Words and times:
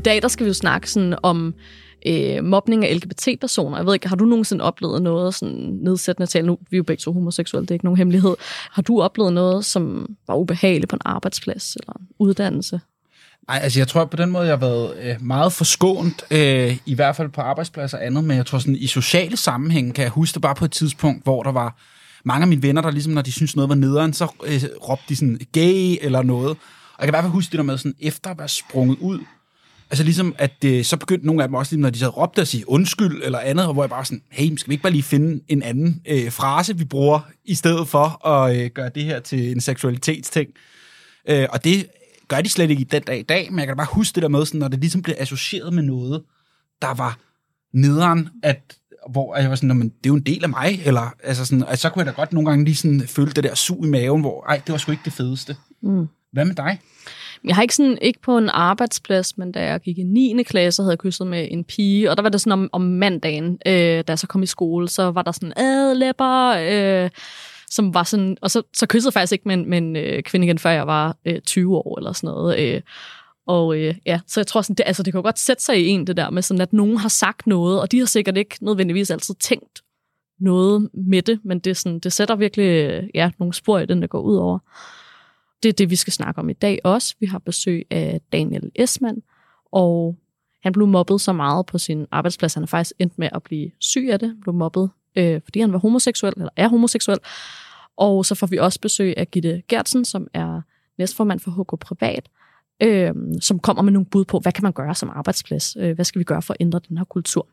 dag 0.00 0.22
der 0.22 0.28
skal 0.28 0.44
vi 0.44 0.48
jo 0.48 0.54
snakke 0.54 0.90
sådan 0.90 1.14
om 1.22 1.54
øh, 2.06 2.44
mobning 2.44 2.84
af 2.84 2.96
LGBT-personer. 2.96 3.76
Jeg 3.76 3.86
ved 3.86 3.94
ikke, 3.94 4.08
har 4.08 4.16
du 4.16 4.24
nogensinde 4.24 4.64
oplevet 4.64 5.02
noget 5.02 5.34
sådan 5.34 5.78
nedsættende 5.82 6.26
til? 6.26 6.44
Nu 6.44 6.58
vi 6.70 6.76
er 6.76 6.78
jo 6.78 6.82
begge 6.82 7.00
to 7.00 7.12
homoseksuelle, 7.12 7.66
det 7.66 7.70
er 7.70 7.74
ikke 7.74 7.84
nogen 7.84 7.98
hemmelighed. 7.98 8.34
Har 8.70 8.82
du 8.82 9.02
oplevet 9.02 9.32
noget, 9.32 9.64
som 9.64 10.06
var 10.26 10.34
ubehageligt 10.34 10.88
på 10.88 10.96
en 10.96 11.02
arbejdsplads 11.04 11.76
eller 11.76 11.92
en 11.92 12.06
uddannelse? 12.18 12.80
Nej, 13.48 13.60
altså 13.62 13.80
jeg 13.80 13.88
tror 13.88 14.04
på 14.04 14.16
den 14.16 14.30
måde, 14.30 14.44
jeg 14.44 14.52
har 14.52 14.66
været 14.66 14.94
øh, 15.02 15.16
meget 15.20 15.52
forskånt, 15.52 16.24
øh, 16.30 16.76
i 16.86 16.94
hvert 16.94 17.16
fald 17.16 17.28
på 17.28 17.40
arbejdspladser 17.40 17.98
og 17.98 18.06
andet, 18.06 18.24
men 18.24 18.36
jeg 18.36 18.46
tror 18.46 18.58
sådan 18.58 18.76
i 18.76 18.86
sociale 18.86 19.36
sammenhæng, 19.36 19.94
kan 19.94 20.02
jeg 20.02 20.10
huske 20.10 20.34
det 20.34 20.42
bare 20.42 20.54
på 20.54 20.64
et 20.64 20.72
tidspunkt, 20.72 21.24
hvor 21.24 21.42
der 21.42 21.52
var 21.52 21.76
mange 22.24 22.42
af 22.42 22.48
mine 22.48 22.62
venner, 22.62 22.82
der 22.82 22.90
ligesom, 22.90 23.12
når 23.12 23.22
de 23.22 23.32
synes 23.32 23.56
noget 23.56 23.68
var 23.68 23.74
nederen, 23.74 24.12
så 24.12 24.24
øh, 24.44 24.62
råbte 24.88 25.04
de 25.08 25.16
sådan 25.16 25.40
gay 25.52 25.96
eller 26.00 26.22
noget. 26.22 26.50
Og 26.50 27.06
jeg 27.06 27.06
kan 27.06 27.08
i 27.08 27.10
hvert 27.10 27.24
fald 27.24 27.32
huske 27.32 27.50
det 27.50 27.58
der 27.58 27.64
med 27.64 27.78
sådan, 27.78 27.94
efter 28.00 28.30
at 28.30 28.38
være 28.38 28.48
sprunget 28.48 28.98
ud, 29.00 29.18
altså 29.90 30.04
ligesom, 30.04 30.34
at 30.38 30.52
det, 30.62 30.86
så 30.86 30.96
begyndte 30.96 31.26
nogle 31.26 31.42
af 31.42 31.48
dem 31.48 31.54
også, 31.54 31.74
lige, 31.74 31.82
når 31.82 31.90
de 31.90 31.98
så 31.98 32.08
råbte 32.08 32.40
at 32.40 32.48
sige 32.48 32.68
undskyld 32.68 33.22
eller 33.22 33.38
andet, 33.38 33.66
og 33.66 33.72
hvor 33.72 33.82
jeg 33.82 33.90
bare 33.90 34.04
sådan, 34.04 34.22
hey, 34.30 34.56
skal 34.56 34.68
vi 34.68 34.74
ikke 34.74 34.82
bare 34.82 34.92
lige 34.92 35.02
finde 35.02 35.40
en 35.48 35.62
anden 35.62 36.02
øh, 36.08 36.32
frase, 36.32 36.78
vi 36.78 36.84
bruger, 36.84 37.20
i 37.44 37.54
stedet 37.54 37.88
for 37.88 38.26
at 38.26 38.56
øh, 38.56 38.70
gøre 38.70 38.90
det 38.94 39.04
her 39.04 39.20
til 39.20 39.52
en 39.52 39.60
seksualitetsting. 39.60 40.50
Øh, 41.28 41.46
og 41.50 41.64
det 41.64 41.86
gør 42.28 42.40
de 42.40 42.48
slet 42.48 42.70
ikke 42.70 42.80
i 42.80 42.84
den 42.84 43.02
dag 43.02 43.18
i 43.18 43.22
dag, 43.22 43.46
men 43.50 43.58
jeg 43.58 43.66
kan 43.66 43.76
da 43.76 43.80
bare 43.80 43.94
huske 43.94 44.14
det 44.14 44.22
der 44.22 44.28
med, 44.28 44.46
sådan, 44.46 44.60
når 44.60 44.68
det 44.68 44.80
ligesom 44.80 45.02
blev 45.02 45.16
associeret 45.18 45.72
med 45.72 45.82
noget, 45.82 46.22
der 46.82 46.94
var 46.94 47.18
nederen, 47.74 48.28
at 48.42 48.76
hvor 49.10 49.36
jeg 49.36 49.50
var 49.50 49.56
sådan, 49.56 49.76
men 49.76 49.88
det 49.88 50.06
er 50.06 50.10
jo 50.10 50.14
en 50.14 50.20
del 50.20 50.42
af 50.42 50.48
mig, 50.48 50.80
eller 50.84 51.14
altså 51.24 51.44
sådan, 51.44 51.64
altså, 51.68 51.82
så 51.82 51.90
kunne 51.90 52.00
jeg 52.00 52.06
da 52.06 52.16
godt 52.16 52.32
nogle 52.32 52.50
gange 52.50 52.64
lige 52.64 52.74
sådan 52.74 53.00
føle 53.06 53.30
det 53.30 53.44
der 53.44 53.54
sug 53.54 53.86
i 53.86 53.88
maven, 53.88 54.20
hvor 54.20 54.44
ej, 54.48 54.62
det 54.66 54.72
var 54.72 54.78
sgu 54.78 54.92
ikke 54.92 55.04
det 55.04 55.12
fedeste. 55.12 55.56
Mm. 55.82 56.06
Hvad 56.32 56.44
med 56.44 56.54
dig? 56.54 56.80
Jeg 57.44 57.54
har 57.54 57.62
ikke 57.62 57.74
sådan, 57.74 57.98
ikke 58.02 58.20
på 58.20 58.38
en 58.38 58.48
arbejdsplads, 58.48 59.38
men 59.38 59.52
da 59.52 59.64
jeg 59.64 59.80
gik 59.80 59.98
i 59.98 60.02
9. 60.02 60.42
klasse, 60.42 60.82
havde 60.82 60.90
jeg 60.90 60.98
kysset 60.98 61.26
med 61.26 61.48
en 61.50 61.64
pige, 61.64 62.10
og 62.10 62.16
der 62.16 62.22
var 62.22 62.30
det 62.30 62.40
sådan 62.40 62.52
om, 62.52 62.70
om 62.72 62.80
mandagen, 62.80 63.58
øh, 63.66 63.72
da 63.72 64.04
jeg 64.08 64.18
så 64.18 64.26
kom 64.26 64.42
i 64.42 64.46
skole, 64.46 64.88
så 64.88 65.10
var 65.10 65.22
der 65.22 65.32
sådan, 65.32 65.52
ad, 65.56 65.96
øh, 66.60 67.10
som 67.70 67.94
var 67.94 68.02
sådan, 68.02 68.36
og 68.40 68.50
så, 68.50 68.62
så 68.74 68.86
kyssede 68.86 69.08
jeg 69.08 69.12
faktisk 69.12 69.32
ikke 69.32 69.48
med 69.48 69.54
en, 69.54 69.70
med 69.70 69.78
en 69.78 69.96
øh, 69.96 70.22
kvinde 70.22 70.46
igen, 70.46 70.58
før 70.58 70.70
jeg 70.70 70.86
var 70.86 71.16
øh, 71.24 71.40
20 71.40 71.76
år 71.76 71.98
eller 71.98 72.12
sådan 72.12 72.34
noget. 72.34 72.58
Øh, 72.58 72.80
og 73.46 73.76
øh, 73.76 73.94
ja, 74.06 74.20
så 74.26 74.40
jeg 74.40 74.46
tror 74.46 74.62
sådan, 74.62 74.74
det, 74.74 74.84
altså, 74.86 75.02
det 75.02 75.12
kan 75.12 75.22
godt 75.22 75.38
sætte 75.38 75.62
sig 75.62 75.80
i 75.80 75.86
en, 75.86 76.06
det 76.06 76.16
der 76.16 76.30
med 76.30 76.42
sådan, 76.42 76.60
at 76.60 76.72
nogen 76.72 76.96
har 76.96 77.08
sagt 77.08 77.46
noget, 77.46 77.80
og 77.80 77.92
de 77.92 77.98
har 77.98 78.06
sikkert 78.06 78.36
ikke 78.36 78.56
nødvendigvis 78.60 79.10
altid 79.10 79.34
tænkt 79.34 79.82
noget 80.40 80.88
med 80.94 81.22
det, 81.22 81.40
men 81.44 81.58
det, 81.58 81.76
sådan, 81.76 81.98
det 81.98 82.12
sætter 82.12 82.36
virkelig 82.36 82.64
øh, 82.64 83.02
ja, 83.14 83.30
nogle 83.38 83.54
spor 83.54 83.78
i 83.78 83.86
den, 83.86 84.02
der 84.02 84.08
går 84.08 84.20
ud 84.20 84.36
over. 84.36 84.58
Det 85.62 85.68
er 85.68 85.72
det, 85.72 85.90
vi 85.90 85.96
skal 85.96 86.12
snakke 86.12 86.38
om 86.38 86.48
i 86.48 86.52
dag 86.52 86.80
også. 86.84 87.14
Vi 87.20 87.26
har 87.26 87.38
besøg 87.38 87.86
af 87.90 88.20
Daniel 88.32 88.70
Esmann, 88.74 89.22
og 89.72 90.16
han 90.62 90.72
blev 90.72 90.86
mobbet 90.86 91.20
så 91.20 91.32
meget 91.32 91.66
på 91.66 91.78
sin 91.78 92.06
arbejdsplads, 92.10 92.54
han 92.54 92.62
er 92.62 92.66
faktisk 92.66 92.92
endt 92.98 93.18
med 93.18 93.28
at 93.32 93.42
blive 93.42 93.70
syg 93.78 94.08
af 94.10 94.18
det, 94.18 94.36
blev 94.42 94.54
mobbet, 94.54 94.90
øh, 95.16 95.40
fordi 95.44 95.60
han 95.60 95.72
var 95.72 95.78
homoseksuel, 95.78 96.34
eller 96.36 96.50
er 96.56 96.68
homoseksuel. 96.68 97.18
Og 97.96 98.26
så 98.26 98.34
får 98.34 98.46
vi 98.46 98.56
også 98.56 98.80
besøg 98.80 99.14
af 99.16 99.30
Gitte 99.30 99.62
Gertsen, 99.68 100.04
som 100.04 100.26
er 100.34 100.60
næstformand 100.98 101.40
for 101.40 101.50
HK 101.50 101.80
Privat, 101.80 102.28
øh, 102.82 103.14
som 103.40 103.58
kommer 103.58 103.82
med 103.82 103.92
nogle 103.92 104.06
bud 104.06 104.24
på, 104.24 104.38
hvad 104.38 104.52
kan 104.52 104.62
man 104.62 104.72
gøre 104.72 104.94
som 104.94 105.10
arbejdsplads? 105.14 105.76
Øh, 105.76 105.94
hvad 105.94 106.04
skal 106.04 106.18
vi 106.18 106.24
gøre 106.24 106.42
for 106.42 106.54
at 106.54 106.56
ændre 106.60 106.80
den 106.88 106.98
her 106.98 107.04
kultur? 107.04 107.46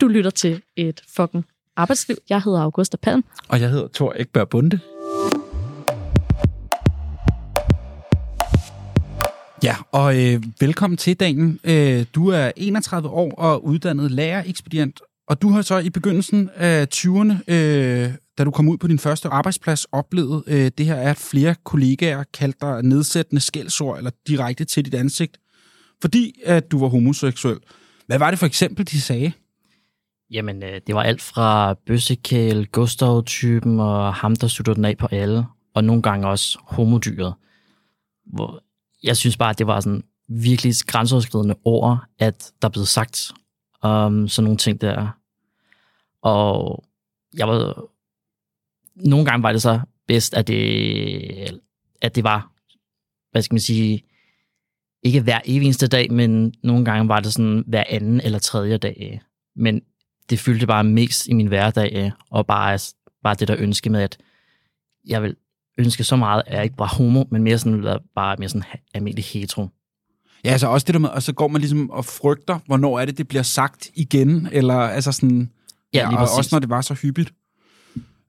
Du 0.00 0.08
lytter 0.08 0.30
til 0.30 0.62
et 0.76 1.02
fucking 1.16 1.44
arbejdsliv. 1.76 2.16
Jeg 2.28 2.42
hedder 2.42 2.60
Augusta 2.60 2.96
Palm. 2.96 3.24
Og 3.48 3.60
jeg 3.60 3.70
hedder 3.70 3.88
Thor 3.94 4.14
Ekberg 4.16 4.48
Bunde. 4.48 4.80
Ja, 9.64 9.76
og 9.92 10.22
øh, 10.22 10.42
velkommen 10.60 10.96
til, 10.96 11.16
Daniel. 11.16 11.58
Øh, 11.64 12.06
du 12.14 12.28
er 12.28 12.52
31 12.56 13.08
år 13.08 13.34
og 13.34 13.64
uddannet 13.64 14.10
lærerekspedient, 14.10 15.00
og 15.28 15.42
du 15.42 15.48
har 15.48 15.62
så 15.62 15.78
i 15.78 15.90
begyndelsen 15.90 16.50
af 16.54 16.86
20'erne, 16.94 17.32
øh, 17.48 18.10
da 18.38 18.44
du 18.44 18.50
kom 18.50 18.68
ud 18.68 18.78
på 18.78 18.86
din 18.86 18.98
første 18.98 19.28
arbejdsplads, 19.28 19.84
oplevet 19.84 20.44
øh, 20.46 20.70
det 20.78 20.86
her, 20.86 20.96
at 20.96 21.16
flere 21.16 21.54
kollegaer 21.64 22.24
kaldte 22.34 22.58
dig 22.60 22.82
nedsættende 22.82 23.40
skældsord 23.40 23.98
eller 23.98 24.10
direkte 24.26 24.64
til 24.64 24.84
dit 24.84 24.94
ansigt, 24.94 25.38
fordi 26.00 26.40
at 26.44 26.72
du 26.72 26.78
var 26.78 26.88
homoseksuel. 26.88 27.58
Hvad 28.06 28.18
var 28.18 28.30
det 28.30 28.38
for 28.38 28.46
eksempel, 28.46 28.86
de 28.86 29.00
sagde? 29.00 29.32
Jamen, 30.30 30.62
øh, 30.62 30.80
det 30.86 30.94
var 30.94 31.02
alt 31.02 31.22
fra 31.22 31.74
bøssekæl, 31.86 32.66
Gustav-typen 32.66 33.80
og 33.80 34.14
ham, 34.14 34.36
der 34.36 34.46
sluttede 34.46 34.76
den 34.76 34.84
af 34.84 34.98
på 34.98 35.08
alle, 35.10 35.44
og 35.74 35.84
nogle 35.84 36.02
gange 36.02 36.28
også 36.28 36.58
homodyret. 36.62 37.34
Hvor 38.26 38.63
jeg 39.04 39.16
synes 39.16 39.36
bare, 39.36 39.50
at 39.50 39.58
det 39.58 39.66
var 39.66 39.80
sådan 39.80 40.04
virkelig 40.28 40.74
grænseoverskridende 40.86 41.56
ord, 41.64 42.04
at 42.18 42.52
der 42.62 42.68
blev 42.68 42.84
sagt 42.84 43.32
um, 43.84 44.28
sådan 44.28 44.44
nogle 44.44 44.58
ting 44.58 44.80
der. 44.80 45.18
Og 46.22 46.84
jeg 47.36 47.48
var, 47.48 47.84
nogle 48.96 49.26
gange 49.26 49.42
var 49.42 49.52
det 49.52 49.62
så 49.62 49.80
bedst, 50.06 50.34
at 50.34 50.48
det, 50.48 51.60
at 52.02 52.14
det 52.14 52.24
var, 52.24 52.52
hvad 53.30 53.42
skal 53.42 53.54
man 53.54 53.60
sige, 53.60 54.02
ikke 55.02 55.20
hver 55.20 55.40
evig 55.44 55.66
eneste 55.66 55.86
dag, 55.86 56.12
men 56.12 56.54
nogle 56.62 56.84
gange 56.84 57.08
var 57.08 57.20
det 57.20 57.32
sådan 57.32 57.64
hver 57.66 57.84
anden 57.88 58.20
eller 58.20 58.38
tredje 58.38 58.78
dag. 58.78 59.20
Men 59.56 59.80
det 60.30 60.38
fyldte 60.38 60.66
bare 60.66 60.84
mest 60.84 61.26
i 61.26 61.32
min 61.32 61.46
hverdag, 61.46 62.12
og 62.30 62.46
bare, 62.46 62.78
bare 63.22 63.34
det 63.34 63.48
der 63.48 63.56
ønske 63.58 63.90
med, 63.90 64.02
at 64.02 64.18
jeg 65.06 65.22
vil 65.22 65.36
ønske 65.78 66.04
så 66.04 66.16
meget, 66.16 66.42
jeg 66.50 66.64
ikke 66.64 66.76
bare 66.76 66.88
homo, 66.88 67.24
men 67.30 67.42
mere 67.42 67.58
sådan, 67.58 67.98
bare 68.14 68.36
mere 68.38 68.48
sådan 68.48 68.64
almindelig 68.94 69.24
hetero. 69.24 69.68
Ja, 70.44 70.50
altså 70.50 70.66
også 70.66 70.84
det 70.84 70.94
der 70.94 71.00
med, 71.00 71.08
og 71.08 71.22
så 71.22 71.32
går 71.32 71.48
man 71.48 71.60
ligesom 71.60 71.90
og 71.90 72.04
frygter, 72.04 72.58
hvornår 72.66 73.00
er 73.00 73.04
det, 73.04 73.18
det 73.18 73.28
bliver 73.28 73.42
sagt 73.42 73.90
igen, 73.94 74.48
eller 74.52 74.74
altså 74.74 75.12
sådan, 75.12 75.50
ja, 75.94 76.10
ja 76.10 76.16
og 76.16 76.28
også 76.38 76.48
når 76.52 76.58
det 76.58 76.68
var 76.68 76.80
så 76.80 76.94
hyppigt. 76.94 77.32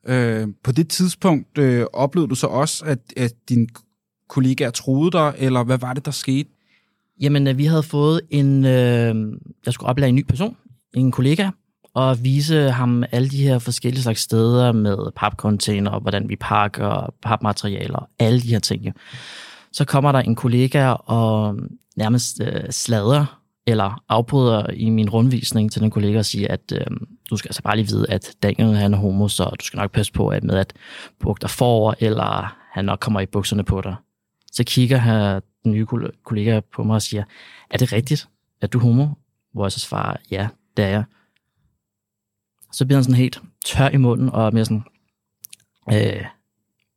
Øh, 0.08 0.48
på 0.64 0.72
det 0.72 0.90
tidspunkt 0.90 1.58
øh, 1.58 1.86
oplevede 1.94 2.30
du 2.30 2.36
så 2.36 2.48
også, 2.48 2.86
at, 2.86 3.00
at 3.18 3.34
din 3.50 3.70
kollegaer 4.30 4.70
troede 4.70 5.12
dig, 5.12 5.34
eller 5.38 5.64
hvad 5.64 5.78
var 5.78 5.94
det, 5.94 6.06
der 6.06 6.12
skete? 6.12 6.50
Jamen, 7.22 7.48
øh, 7.48 7.58
vi 7.58 7.66
havde 7.66 7.84
fået 7.84 8.22
en, 8.30 8.66
øh, 8.66 9.16
jeg 9.66 9.74
skulle 9.74 9.90
oplære 9.90 10.10
en 10.10 10.16
ny 10.16 10.24
person, 10.24 10.58
en 10.94 11.12
kollega, 11.12 11.50
og 11.96 12.24
vise 12.24 12.72
ham 12.72 13.04
alle 13.12 13.30
de 13.30 13.44
her 13.44 13.60
forskellige 13.60 14.04
slags 14.04 14.22
steder 14.22 14.72
med 14.72 15.12
papcontainer, 15.16 15.92
og 15.92 16.02
hvordan 16.02 16.30
vi 16.30 16.36
pakker 16.36 17.14
papmaterialer, 17.22 18.10
alle 18.20 18.42
de 18.42 18.48
her 18.48 18.60
ting. 18.60 18.94
Så 19.72 19.86
kommer 19.86 20.12
der 20.12 20.20
en 20.20 20.36
kollega 20.36 20.90
og 20.90 21.60
nærmest 21.96 22.42
øh, 22.42 22.64
slader 22.70 23.42
eller 23.68 24.04
afbryder 24.10 24.70
i 24.70 24.90
min 24.90 25.10
rundvisning 25.10 25.72
til 25.72 25.82
den 25.82 25.92
kollega 25.92 26.18
og 26.18 26.26
siger, 26.26 26.48
at 26.50 26.72
øh, 26.74 26.98
du 27.30 27.38
skal 27.38 27.50
altså 27.50 27.62
bare 27.62 27.76
lige 27.76 27.88
vide, 27.88 28.06
at 28.10 28.36
Daniel 28.44 28.76
han 28.76 28.94
er 28.94 28.98
homo, 28.98 29.28
så 29.28 29.44
du 29.60 29.66
skal 29.66 29.78
nok 29.78 29.92
passe 29.92 30.14
på 30.14 30.28
at 30.28 30.44
med 30.44 30.56
at 30.56 30.74
bukke 31.20 31.42
dig 31.42 31.50
forover, 31.50 31.94
eller 32.00 32.56
han 32.72 32.86
nok 32.86 33.00
kommer 33.00 33.20
i 33.20 33.26
bukserne 33.26 33.64
på 33.64 33.82
dig. 33.82 33.96
Så 34.52 34.64
kigger 34.64 34.98
her 34.98 35.40
den 35.64 35.72
nye 35.72 35.86
kollega 36.24 36.60
på 36.74 36.84
mig 36.84 36.96
og 36.96 37.02
siger, 37.02 37.24
er 37.70 37.78
det 37.78 37.94
rigtigt, 37.94 38.28
at 38.62 38.74
du 38.74 38.78
er 38.78 38.84
homo? 38.84 39.08
Hvor 39.54 39.66
jeg 39.66 39.72
så 39.72 39.80
svarer, 39.80 40.18
ja, 40.32 40.48
det 40.78 40.86
er 40.86 40.90
jeg. 40.90 41.04
Så 42.76 42.86
bliver 42.86 42.98
han 42.98 43.04
sådan 43.04 43.16
helt 43.16 43.42
tør 43.66 43.90
i 43.90 43.98
munden, 43.98 44.30
og 44.30 44.54
mere 44.54 44.66
sådan, 44.66 44.84
øh, 45.94 46.26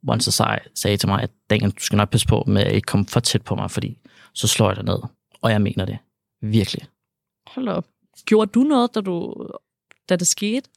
hvor 0.02 0.12
han 0.12 0.20
så 0.20 0.30
sagde, 0.30 0.58
sagde 0.74 0.96
til 0.96 1.08
mig, 1.08 1.22
at 1.22 1.30
Daniel, 1.50 1.70
du 1.70 1.80
skal 1.80 1.96
nok 1.96 2.10
passe 2.10 2.26
på 2.26 2.44
med 2.46 2.62
at 2.62 2.72
ikke 2.72 2.86
komme 2.86 3.06
for 3.06 3.20
tæt 3.20 3.42
på 3.42 3.54
mig, 3.54 3.70
fordi 3.70 3.98
så 4.34 4.48
slår 4.48 4.68
jeg 4.68 4.76
dig 4.76 4.84
ned. 4.84 4.98
Og 5.42 5.50
jeg 5.50 5.62
mener 5.62 5.84
det. 5.84 5.98
Virkelig. 6.42 6.82
Hold 7.46 7.68
op. 7.68 7.86
Gjorde 8.24 8.50
du 8.50 8.60
noget, 8.60 8.94
da, 8.94 9.00
du, 9.00 9.34
da 10.08 10.16
det 10.16 10.26
skete? 10.26 10.70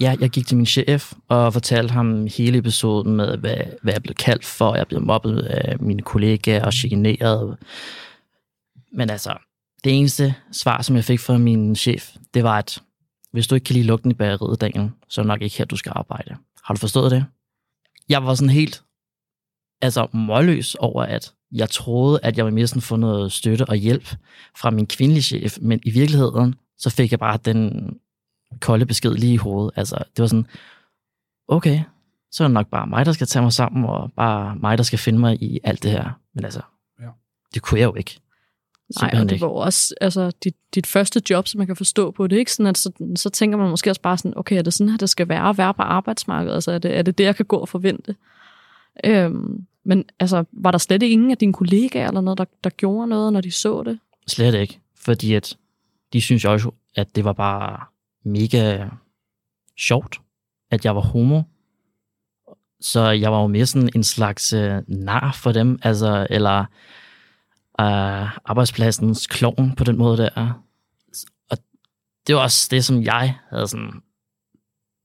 Ja, 0.00 0.16
jeg 0.20 0.30
gik 0.30 0.46
til 0.46 0.56
min 0.56 0.66
chef 0.66 1.12
og 1.28 1.52
fortalte 1.52 1.92
ham 1.92 2.26
hele 2.26 2.58
episoden 2.58 3.16
med, 3.16 3.36
hvad, 3.36 3.56
hvad 3.82 3.92
jeg 3.92 4.02
blev 4.02 4.14
kaldt 4.14 4.44
for. 4.44 4.74
Jeg 4.74 4.86
blev 4.86 5.00
mobbet 5.00 5.38
af 5.42 5.80
mine 5.80 6.02
kollegaer 6.02 6.64
og 6.64 6.72
chikaneret. 6.72 7.56
Men 8.92 9.10
altså, 9.10 9.36
det 9.84 9.98
eneste 9.98 10.34
svar, 10.52 10.82
som 10.82 10.96
jeg 10.96 11.04
fik 11.04 11.20
fra 11.20 11.38
min 11.38 11.76
chef, 11.76 12.16
det 12.34 12.44
var, 12.44 12.58
at 12.58 12.82
hvis 13.32 13.46
du 13.46 13.54
ikke 13.54 13.64
kan 13.64 13.74
lide 13.74 13.86
lugten 13.86 14.10
i 14.10 14.14
bageriet, 14.14 14.60
Daniel, 14.60 14.90
så 15.08 15.20
er 15.20 15.22
det 15.22 15.28
nok 15.28 15.42
ikke 15.42 15.58
her, 15.58 15.64
du 15.64 15.76
skal 15.76 15.92
arbejde. 15.94 16.36
Har 16.64 16.74
du 16.74 16.80
forstået 16.80 17.10
det? 17.10 17.24
Jeg 18.08 18.24
var 18.24 18.34
sådan 18.34 18.50
helt 18.50 18.82
altså 19.82 20.06
målløs 20.12 20.74
over, 20.74 21.02
at 21.02 21.34
jeg 21.52 21.70
troede, 21.70 22.20
at 22.22 22.36
jeg 22.36 22.44
var 22.44 22.50
mere 22.50 22.66
sådan 22.66 22.82
få 22.82 22.96
noget 22.96 23.32
støtte 23.32 23.64
og 23.64 23.76
hjælp 23.76 24.16
fra 24.56 24.70
min 24.70 24.86
kvindelige 24.86 25.22
chef, 25.22 25.58
men 25.60 25.80
i 25.84 25.90
virkeligheden, 25.90 26.54
så 26.78 26.90
fik 26.90 27.10
jeg 27.10 27.18
bare 27.18 27.38
den 27.44 27.90
kolde 28.60 28.86
besked 28.86 29.14
lige 29.14 29.32
i 29.32 29.36
hovedet. 29.36 29.72
Altså, 29.76 29.96
det 30.16 30.22
var 30.22 30.26
sådan, 30.26 30.46
okay, 31.48 31.80
så 32.30 32.44
er 32.44 32.48
det 32.48 32.54
nok 32.54 32.66
bare 32.66 32.86
mig, 32.86 33.06
der 33.06 33.12
skal 33.12 33.26
tage 33.26 33.42
mig 33.42 33.52
sammen, 33.52 33.84
og 33.84 34.12
bare 34.12 34.56
mig, 34.56 34.78
der 34.78 34.84
skal 34.84 34.98
finde 34.98 35.18
mig 35.18 35.42
i 35.42 35.60
alt 35.64 35.82
det 35.82 35.90
her. 35.90 36.20
Men 36.34 36.44
altså, 36.44 36.60
ja. 37.00 37.08
det 37.54 37.62
kunne 37.62 37.80
jeg 37.80 37.86
jo 37.86 37.94
ikke. 37.94 38.20
Nej, 39.00 39.20
og 39.20 39.30
det 39.30 39.40
var 39.40 39.48
også 39.48 39.94
altså, 40.00 40.32
dit, 40.44 40.54
dit 40.74 40.86
første 40.86 41.22
job, 41.30 41.48
som 41.48 41.58
man 41.58 41.66
kan 41.66 41.76
forstå 41.76 42.10
på 42.10 42.26
det. 42.26 42.36
Ikke? 42.36 42.52
Sådan 42.52 42.70
at, 42.70 42.78
så, 42.78 42.92
så 43.16 43.30
tænker 43.30 43.58
man 43.58 43.70
måske 43.70 43.90
også 43.90 44.00
bare 44.00 44.18
sådan, 44.18 44.32
okay, 44.36 44.58
er 44.58 44.62
det 44.62 44.72
sådan 44.72 44.90
her, 44.90 44.96
det 44.96 45.10
skal 45.10 45.28
være 45.28 45.48
at 45.48 45.58
være 45.58 45.74
på 45.74 45.82
arbejdsmarkedet? 45.82 46.54
Altså, 46.54 46.72
er 46.72 46.78
det, 46.78 46.96
er 46.96 47.02
det 47.02 47.18
det, 47.18 47.24
jeg 47.24 47.36
kan 47.36 47.46
gå 47.46 47.56
og 47.56 47.68
forvente? 47.68 48.16
Øhm, 49.04 49.66
men 49.84 50.04
altså, 50.20 50.44
var 50.52 50.70
der 50.70 50.78
slet 50.78 51.02
ingen 51.02 51.30
af 51.30 51.38
dine 51.38 51.52
kollegaer 51.52 52.08
eller 52.08 52.20
noget, 52.20 52.38
der, 52.38 52.44
der 52.64 52.70
gjorde 52.70 53.08
noget, 53.08 53.32
når 53.32 53.40
de 53.40 53.50
så 53.50 53.82
det? 53.82 53.98
Slet 54.26 54.54
ikke. 54.54 54.80
fordi 54.96 55.34
at 55.34 55.56
de 56.12 56.20
synes 56.20 56.44
jo 56.44 56.52
også, 56.52 56.70
at 56.96 57.16
det 57.16 57.24
var 57.24 57.32
bare 57.32 57.84
mega 58.24 58.88
sjovt, 59.78 60.20
at 60.70 60.84
jeg 60.84 60.94
var 60.96 61.00
homo. 61.00 61.42
Så 62.80 63.10
jeg 63.10 63.32
var 63.32 63.40
jo 63.40 63.46
mere 63.46 63.66
sådan 63.66 63.90
en 63.94 64.04
slags 64.04 64.52
øh, 64.52 64.82
nar 64.88 65.32
for 65.32 65.52
dem, 65.52 65.78
altså, 65.82 66.26
eller 66.30 66.64
øh, 67.80 68.50
arbejdspladsens 68.50 69.26
klovn 69.26 69.74
på 69.76 69.84
den 69.84 69.96
måde 69.96 70.16
der. 70.16 70.62
Og 71.50 71.58
det 72.26 72.34
var 72.34 72.40
også 72.40 72.68
det, 72.70 72.84
som 72.84 73.02
jeg 73.02 73.34
havde 73.50 73.68
sådan 73.68 74.02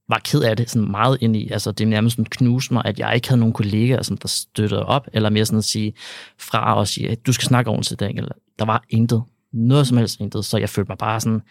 var 0.08 0.20
ked 0.24 0.42
af 0.42 0.56
det 0.56 0.70
sådan 0.70 0.90
meget 0.90 1.18
ind 1.20 1.36
i. 1.36 1.50
Altså, 1.50 1.72
det 1.72 1.88
nærmest 1.88 2.16
sådan 2.16 2.30
knuste 2.30 2.74
mig, 2.74 2.82
at 2.84 2.98
jeg 2.98 3.14
ikke 3.14 3.28
havde 3.28 3.40
nogen 3.40 3.52
kollegaer, 3.52 4.02
sådan, 4.02 4.18
der 4.22 4.28
støttede 4.28 4.86
op, 4.86 5.08
eller 5.12 5.30
mere 5.30 5.46
sådan 5.46 5.58
at 5.58 5.64
sige 5.64 5.94
fra 6.38 6.78
og 6.78 6.88
sige, 6.88 7.10
at 7.10 7.26
du 7.26 7.32
skal 7.32 7.48
snakke 7.48 7.70
ordentligt 7.70 7.98
til 7.98 8.18
eller 8.18 8.32
Der 8.58 8.64
var 8.64 8.84
intet. 8.88 9.22
Noget 9.52 9.86
som 9.86 9.96
helst 9.96 10.20
intet. 10.20 10.44
Så 10.44 10.58
jeg 10.58 10.68
følte 10.68 10.88
mig 10.90 10.98
bare 10.98 11.20
sådan 11.20 11.42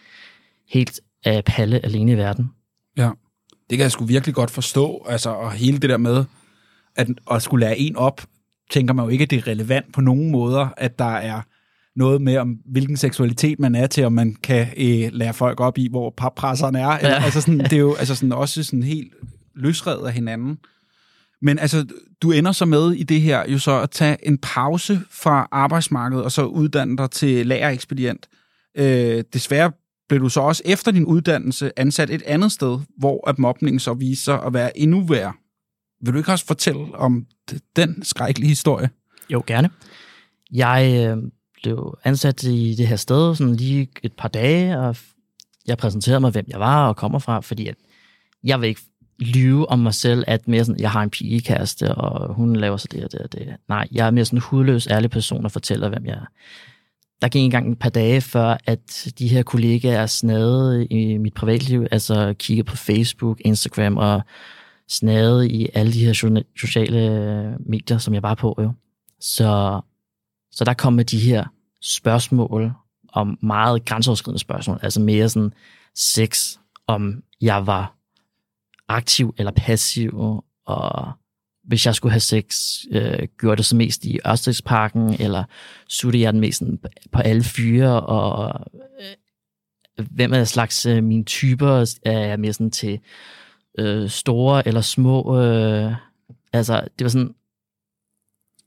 helt 0.68 1.00
af 1.24 1.44
palle 1.44 1.84
alene 1.84 2.12
i 2.12 2.16
verden. 2.16 2.50
Ja, 2.96 3.10
det 3.70 3.78
kan 3.78 3.82
jeg 3.82 3.92
sgu 3.92 4.04
virkelig 4.04 4.34
godt 4.34 4.50
forstå. 4.50 5.06
Altså, 5.08 5.30
og 5.30 5.52
hele 5.52 5.78
det 5.78 5.90
der 5.90 5.96
med, 5.96 6.24
at, 6.96 7.08
at 7.30 7.42
skulle 7.42 7.66
lære 7.66 7.78
en 7.78 7.96
op, 7.96 8.22
tænker 8.72 8.94
man 8.94 9.04
jo 9.04 9.08
ikke, 9.08 9.22
at 9.22 9.30
det 9.30 9.38
er 9.38 9.46
relevant 9.46 9.92
på 9.92 10.00
nogen 10.00 10.30
måder, 10.30 10.68
at 10.76 10.98
der 10.98 11.14
er 11.14 11.40
noget 11.96 12.22
med, 12.22 12.36
om 12.36 12.58
hvilken 12.64 12.96
seksualitet 12.96 13.58
man 13.58 13.74
er 13.74 13.86
til, 13.86 14.04
om 14.04 14.12
man 14.12 14.36
kan 14.42 14.66
øh, 14.76 15.10
lære 15.12 15.34
folk 15.34 15.60
op 15.60 15.78
i, 15.78 15.88
hvor 15.90 16.14
pappresseren 16.16 16.74
er. 16.74 16.88
Eller, 16.88 17.10
ja. 17.10 17.22
altså 17.24 17.40
sådan, 17.40 17.60
det 17.60 17.72
er 17.72 17.78
jo 17.78 17.94
altså 17.94 18.14
sådan, 18.14 18.32
også 18.32 18.62
sådan 18.62 18.82
helt 18.82 19.12
løsredet 19.54 20.06
af 20.06 20.12
hinanden. 20.12 20.58
Men 21.42 21.58
altså, 21.58 21.86
du 22.22 22.32
ender 22.32 22.52
så 22.52 22.64
med 22.64 22.92
i 22.92 23.02
det 23.02 23.20
her 23.20 23.50
jo 23.50 23.58
så 23.58 23.80
at 23.80 23.90
tage 23.90 24.26
en 24.26 24.38
pause 24.38 25.00
fra 25.10 25.48
arbejdsmarkedet, 25.50 26.24
og 26.24 26.32
så 26.32 26.44
uddanne 26.44 26.96
dig 26.96 27.10
til 27.10 27.46
lagerekspedient. 27.46 28.28
Øh, 28.78 29.24
desværre 29.32 29.72
blev 30.08 30.20
du 30.20 30.28
så 30.28 30.40
også 30.40 30.62
efter 30.64 30.92
din 30.92 31.04
uddannelse 31.04 31.70
ansat 31.76 32.10
et 32.10 32.22
andet 32.22 32.52
sted, 32.52 32.78
hvor 32.98 33.28
at 33.28 33.38
mobningen 33.38 33.80
så 33.80 33.94
viser 33.94 34.24
sig 34.24 34.42
at 34.46 34.54
være 34.54 34.78
endnu 34.78 35.00
værre. 35.00 35.32
Vil 36.02 36.12
du 36.12 36.18
ikke 36.18 36.32
også 36.32 36.46
fortælle 36.46 36.94
om 36.94 37.26
den 37.76 38.02
skrækkelige 38.04 38.48
historie? 38.48 38.90
Jo, 39.30 39.42
gerne. 39.46 39.70
Jeg 40.52 41.06
øh, 41.08 41.16
blev 41.62 41.98
ansat 42.04 42.42
i 42.42 42.74
det 42.74 42.88
her 42.88 42.96
sted 42.96 43.34
sådan 43.34 43.56
lige 43.56 43.88
et 44.02 44.12
par 44.12 44.28
dage, 44.28 44.78
og 44.78 44.96
jeg 45.66 45.78
præsenterede 45.78 46.20
mig, 46.20 46.30
hvem 46.30 46.44
jeg 46.48 46.60
var 46.60 46.88
og 46.88 46.96
kommer 46.96 47.18
fra, 47.18 47.40
fordi 47.40 47.66
at 47.66 47.74
jeg 48.44 48.60
vil 48.60 48.68
ikke 48.68 48.80
lyve 49.18 49.68
om 49.68 49.78
mig 49.78 49.94
selv, 49.94 50.24
at 50.26 50.48
mere 50.48 50.64
sådan, 50.64 50.80
jeg 50.80 50.90
har 50.90 51.02
en 51.02 51.10
pigekæreste, 51.10 51.94
og 51.94 52.34
hun 52.34 52.56
laver 52.56 52.76
så 52.76 52.88
det 52.90 53.04
og 53.04 53.12
det 53.12 53.20
og 53.20 53.32
det. 53.32 53.56
Nej, 53.68 53.88
jeg 53.92 54.06
er 54.06 54.10
mere 54.10 54.24
sådan 54.24 54.36
en 54.36 54.42
hudløs, 54.42 54.86
ærlig 54.86 55.10
person, 55.10 55.44
og 55.44 55.52
fortæller, 55.52 55.88
hvem 55.88 56.06
jeg 56.06 56.14
er. 56.14 56.26
Der 57.22 57.28
gik 57.28 57.42
engang 57.42 57.72
et 57.72 57.78
par 57.78 57.90
dage 57.90 58.20
før, 58.20 58.56
at 58.66 59.12
de 59.18 59.28
her 59.28 59.42
kollegaer 59.42 60.06
snadede 60.06 60.86
i 60.86 61.16
mit 61.16 61.34
privatliv, 61.34 61.86
altså 61.90 62.34
kigge 62.38 62.64
på 62.64 62.76
Facebook, 62.76 63.40
Instagram 63.44 63.96
og 63.96 64.22
snade 64.92 65.50
i 65.50 65.68
alle 65.74 65.92
de 65.92 66.04
her 66.04 66.42
sociale 66.56 66.98
øh, 66.98 67.70
medier, 67.70 67.98
som 67.98 68.14
jeg 68.14 68.22
var 68.22 68.34
på. 68.34 68.58
Jo. 68.62 68.72
Så 69.20 69.80
så 70.52 70.64
der 70.64 70.74
kom 70.74 70.92
med 70.92 71.04
de 71.04 71.18
her 71.18 71.44
spørgsmål 71.82 72.72
om 73.12 73.38
meget 73.42 73.84
grænseoverskridende 73.84 74.40
spørgsmål, 74.40 74.78
altså 74.82 75.00
mere 75.00 75.28
sådan 75.28 75.52
sex, 75.94 76.56
om 76.86 77.22
jeg 77.40 77.66
var 77.66 77.96
aktiv 78.88 79.34
eller 79.38 79.52
passiv, 79.52 80.42
og 80.66 81.12
hvis 81.64 81.86
jeg 81.86 81.94
skulle 81.94 82.12
have 82.12 82.20
sex, 82.20 82.78
øh, 82.90 83.28
gjorde 83.38 83.56
det 83.56 83.64
så 83.64 83.76
mest 83.76 84.04
i 84.04 84.18
Ørstedsparken, 84.26 85.20
eller 85.20 85.44
sutte 85.88 86.20
jeg 86.20 86.32
den 86.32 86.40
mest 86.40 86.58
sådan 86.58 86.78
på 87.12 87.20
alle 87.20 87.42
fyre, 87.42 88.00
og 88.00 88.60
øh, 89.98 90.06
hvem 90.10 90.32
er 90.32 90.44
slags 90.44 90.86
øh, 90.86 91.04
mine 91.04 91.24
typer, 91.24 91.96
er 92.02 92.18
jeg 92.18 92.40
mere 92.40 92.52
sådan 92.52 92.70
til 92.70 93.00
øh, 93.78 94.10
store 94.10 94.68
eller 94.68 94.80
små, 94.80 95.40
øh, 95.40 95.94
altså 96.52 96.80
det 96.98 97.04
var 97.04 97.08
sådan, 97.08 97.34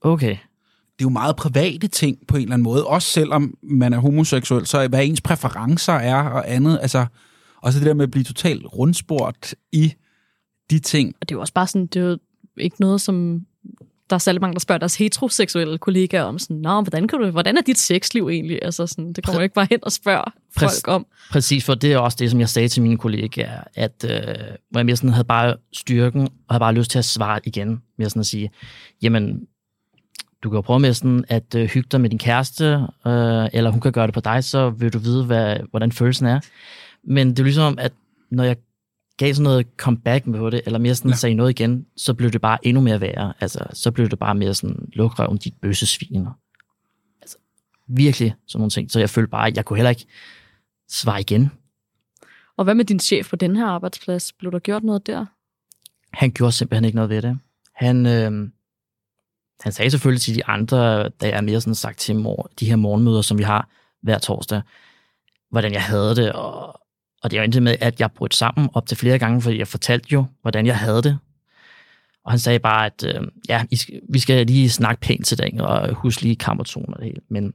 okay, 0.01 0.37
det 0.95 1.01
er 1.01 1.05
jo 1.05 1.09
meget 1.09 1.35
private 1.35 1.87
ting 1.87 2.27
på 2.27 2.35
en 2.37 2.41
eller 2.41 2.53
anden 2.53 2.63
måde. 2.63 2.87
Også 2.87 3.07
selvom 3.07 3.57
man 3.61 3.93
er 3.93 3.97
homoseksuel, 3.97 4.65
så 4.65 4.87
hvad 4.87 5.05
ens 5.05 5.21
præferencer 5.21 5.93
er 5.93 6.23
og 6.23 6.51
andet. 6.51 6.79
Altså, 6.81 7.05
også 7.61 7.79
det 7.79 7.87
der 7.87 7.93
med 7.93 8.03
at 8.03 8.11
blive 8.11 8.23
totalt 8.23 8.65
rundspurt 8.65 9.55
i 9.71 9.93
de 10.69 10.79
ting. 10.79 11.15
Og 11.21 11.29
det 11.29 11.35
er 11.35 11.37
jo 11.37 11.41
også 11.41 11.53
bare 11.53 11.67
sådan, 11.67 11.87
det 11.87 12.01
er 12.01 12.05
jo 12.05 12.17
ikke 12.57 12.81
noget, 12.81 13.01
som 13.01 13.45
der 14.09 14.13
er 14.15 14.17
særlig 14.17 14.41
mange, 14.41 14.53
der 14.53 14.59
spørger 14.59 14.79
deres 14.79 14.97
heteroseksuelle 14.97 15.77
kollegaer 15.77 16.23
om 16.23 16.39
sådan, 16.39 16.57
Nå, 16.57 16.81
hvordan, 16.81 17.07
kan 17.07 17.19
du, 17.19 17.29
hvordan 17.31 17.57
er 17.57 17.61
dit 17.61 17.77
sexliv 17.77 18.27
egentlig? 18.27 18.59
Altså 18.61 18.87
sådan, 18.87 19.13
det 19.13 19.25
kommer 19.25 19.39
jo 19.39 19.43
ikke 19.43 19.55
bare 19.55 19.67
hen 19.69 19.79
og 19.81 19.91
spørge 19.91 20.23
folk 20.57 20.87
om. 20.87 21.05
Præcis, 21.31 21.65
for 21.65 21.75
det 21.75 21.93
er 21.93 21.97
også 21.97 22.17
det, 22.19 22.31
som 22.31 22.39
jeg 22.39 22.49
sagde 22.49 22.67
til 22.67 22.83
mine 22.83 22.97
kollegaer, 22.97 23.63
at 23.75 24.05
øh, 24.09 24.35
hvor 24.69 24.87
jeg 24.87 24.97
sådan 24.97 25.09
havde 25.09 25.27
bare 25.27 25.55
styrken, 25.73 26.21
og 26.21 26.29
havde 26.49 26.59
bare 26.59 26.73
lyst 26.73 26.91
til 26.91 26.99
at 26.99 27.05
svare 27.05 27.39
igen, 27.43 27.81
mere 27.97 28.09
sådan 28.09 28.19
at 28.19 28.25
sige, 28.25 28.51
jamen, 29.01 29.47
du 30.43 30.49
kan 30.49 30.57
jo 30.57 30.61
prøve 30.61 30.79
med 30.79 30.93
sådan 30.93 31.25
at 31.27 31.55
øh, 31.55 31.65
hygge 31.65 31.87
dig 31.91 32.01
med 32.01 32.09
din 32.09 32.19
kæreste, 32.19 32.65
øh, 33.07 33.49
eller 33.53 33.69
hun 33.69 33.81
kan 33.81 33.91
gøre 33.91 34.07
det 34.07 34.13
på 34.13 34.19
dig, 34.19 34.43
så 34.43 34.69
vil 34.69 34.93
du 34.93 34.99
vide, 34.99 35.25
hvad, 35.25 35.57
hvordan 35.69 35.91
følelsen 35.91 36.25
er. 36.25 36.39
Men 37.03 37.29
det 37.29 37.39
er 37.39 37.43
ligesom, 37.43 37.77
at 37.79 37.93
når 38.31 38.43
jeg 38.43 38.55
gav 39.17 39.33
sådan 39.33 39.44
noget 39.44 39.67
comeback 39.77 40.27
med 40.27 40.39
på 40.39 40.50
det, 40.50 40.62
eller 40.65 40.79
mere 40.79 40.95
sådan 40.95 41.12
ja. 41.12 41.15
sagde 41.15 41.35
noget 41.35 41.50
igen, 41.50 41.85
så 41.97 42.13
blev 42.13 42.31
det 42.31 42.41
bare 42.41 42.67
endnu 42.67 42.81
mere 42.81 43.01
værre. 43.01 43.33
Altså, 43.39 43.67
så 43.73 43.91
blev 43.91 44.09
det 44.09 44.19
bare 44.19 44.35
mere 44.35 44.53
sådan, 44.53 44.89
luk 44.94 45.19
røven, 45.19 45.38
dit 45.38 45.53
bøsse 45.62 45.85
sviner. 45.85 46.31
Altså, 47.21 47.38
virkelig 47.88 48.35
sådan 48.47 48.59
nogle 48.59 48.69
ting. 48.69 48.91
Så 48.91 49.00
jeg 49.00 49.09
følte 49.09 49.29
bare, 49.29 49.47
at 49.47 49.57
jeg 49.57 49.65
kunne 49.65 49.77
heller 49.77 49.89
ikke 49.89 50.06
svare 50.89 51.19
igen. 51.19 51.51
Og 52.57 52.63
hvad 52.63 52.75
med 52.75 52.85
din 52.85 53.00
chef 53.00 53.29
på 53.29 53.35
den 53.35 53.56
her 53.56 53.65
arbejdsplads? 53.65 54.33
Blev 54.33 54.51
der 54.51 54.59
gjort 54.59 54.83
noget 54.83 55.07
der? 55.07 55.25
Han 56.13 56.31
gjorde 56.31 56.51
simpelthen 56.51 56.85
ikke 56.85 56.95
noget 56.95 57.09
ved 57.09 57.21
det. 57.21 57.39
Han, 57.75 58.06
øh, 58.06 58.50
han 59.59 59.71
sagde 59.71 59.91
selvfølgelig 59.91 60.21
til 60.21 60.35
de 60.35 60.45
andre, 60.45 61.09
da 61.09 61.29
jeg 61.29 61.44
mere 61.44 61.62
sådan 61.62 61.75
sagt 61.75 62.00
til 62.00 62.15
mor, 62.15 62.50
de 62.59 62.65
her 62.65 62.75
morgenmøder, 62.75 63.21
som 63.21 63.38
vi 63.38 63.44
har 63.44 63.69
hver 64.01 64.17
torsdag, 64.17 64.62
hvordan 65.50 65.73
jeg 65.73 65.83
havde 65.83 66.15
det, 66.15 66.31
og, 66.31 66.81
og 67.25 67.31
det 67.31 67.44
endte 67.44 67.62
med, 67.62 67.75
at 67.81 68.00
jeg 68.00 68.12
brød 68.12 68.30
sammen 68.31 68.69
op 68.74 68.88
til 68.88 68.98
flere 68.98 69.19
gange, 69.19 69.42
fordi 69.42 69.57
jeg 69.57 69.68
fortalte 69.68 70.07
jo, 70.13 70.25
hvordan 70.42 70.66
jeg 70.66 70.80
havde 70.80 71.01
det. 71.01 71.18
Og 72.24 72.31
han 72.31 72.39
sagde 72.39 72.60
bare, 72.60 72.86
at 72.86 73.04
øh, 73.04 73.27
ja, 73.50 73.63
vi 74.10 74.19
skal 74.19 74.48
lige 74.48 74.69
snakke 74.69 75.01
pænt 75.01 75.25
til 75.25 75.38
dagen, 75.38 75.62
og 75.62 75.94
huske 75.94 76.22
lige 76.22 76.36
kammertonen 76.36 76.94
og 76.94 77.00
det 77.00 77.06
hele. 77.06 77.22
Men 77.29 77.53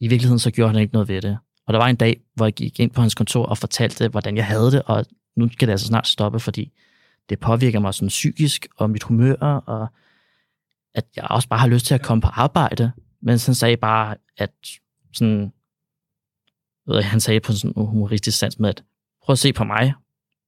i 0.00 0.08
virkeligheden 0.08 0.38
så 0.38 0.50
gjorde 0.50 0.72
han 0.72 0.80
ikke 0.80 0.92
noget 0.92 1.08
ved 1.08 1.22
det. 1.22 1.38
Og 1.66 1.72
der 1.72 1.78
var 1.78 1.88
en 1.88 1.96
dag, 1.96 2.20
hvor 2.34 2.46
jeg 2.46 2.52
gik 2.52 2.80
ind 2.80 2.90
på 2.90 3.00
hans 3.00 3.14
kontor 3.14 3.46
og 3.46 3.58
fortalte, 3.58 4.08
hvordan 4.08 4.36
jeg 4.36 4.46
havde 4.46 4.70
det, 4.70 4.82
og 4.82 5.06
nu 5.36 5.52
skal 5.52 5.68
det 5.68 5.72
altså 5.72 5.86
snart 5.86 6.08
stoppe, 6.08 6.40
fordi 6.40 6.72
det 7.28 7.40
påvirker 7.40 7.80
mig 7.80 7.94
sådan 7.94 8.08
psykisk, 8.08 8.66
og 8.76 8.90
mit 8.90 9.02
humør, 9.02 9.34
og 9.66 9.88
at 10.94 11.04
jeg 11.16 11.24
også 11.30 11.48
bare 11.48 11.60
har 11.60 11.68
lyst 11.68 11.86
til 11.86 11.94
at 11.94 12.02
komme 12.02 12.20
på 12.20 12.28
arbejde. 12.28 12.92
Men 13.22 13.28
han 13.28 13.54
sagde 13.54 13.76
bare, 13.76 14.16
at 14.36 14.52
sådan, 15.12 15.52
ved 16.86 16.96
jeg, 16.96 17.10
han 17.10 17.20
sagde 17.20 17.40
på 17.40 17.52
sådan 17.52 17.74
en 17.76 17.86
humoristisk 17.86 18.38
sans 18.38 18.58
med, 18.58 18.68
at 18.68 18.84
prøv 19.30 19.32
at 19.32 19.38
se 19.38 19.52
på 19.52 19.64
mig, 19.64 19.94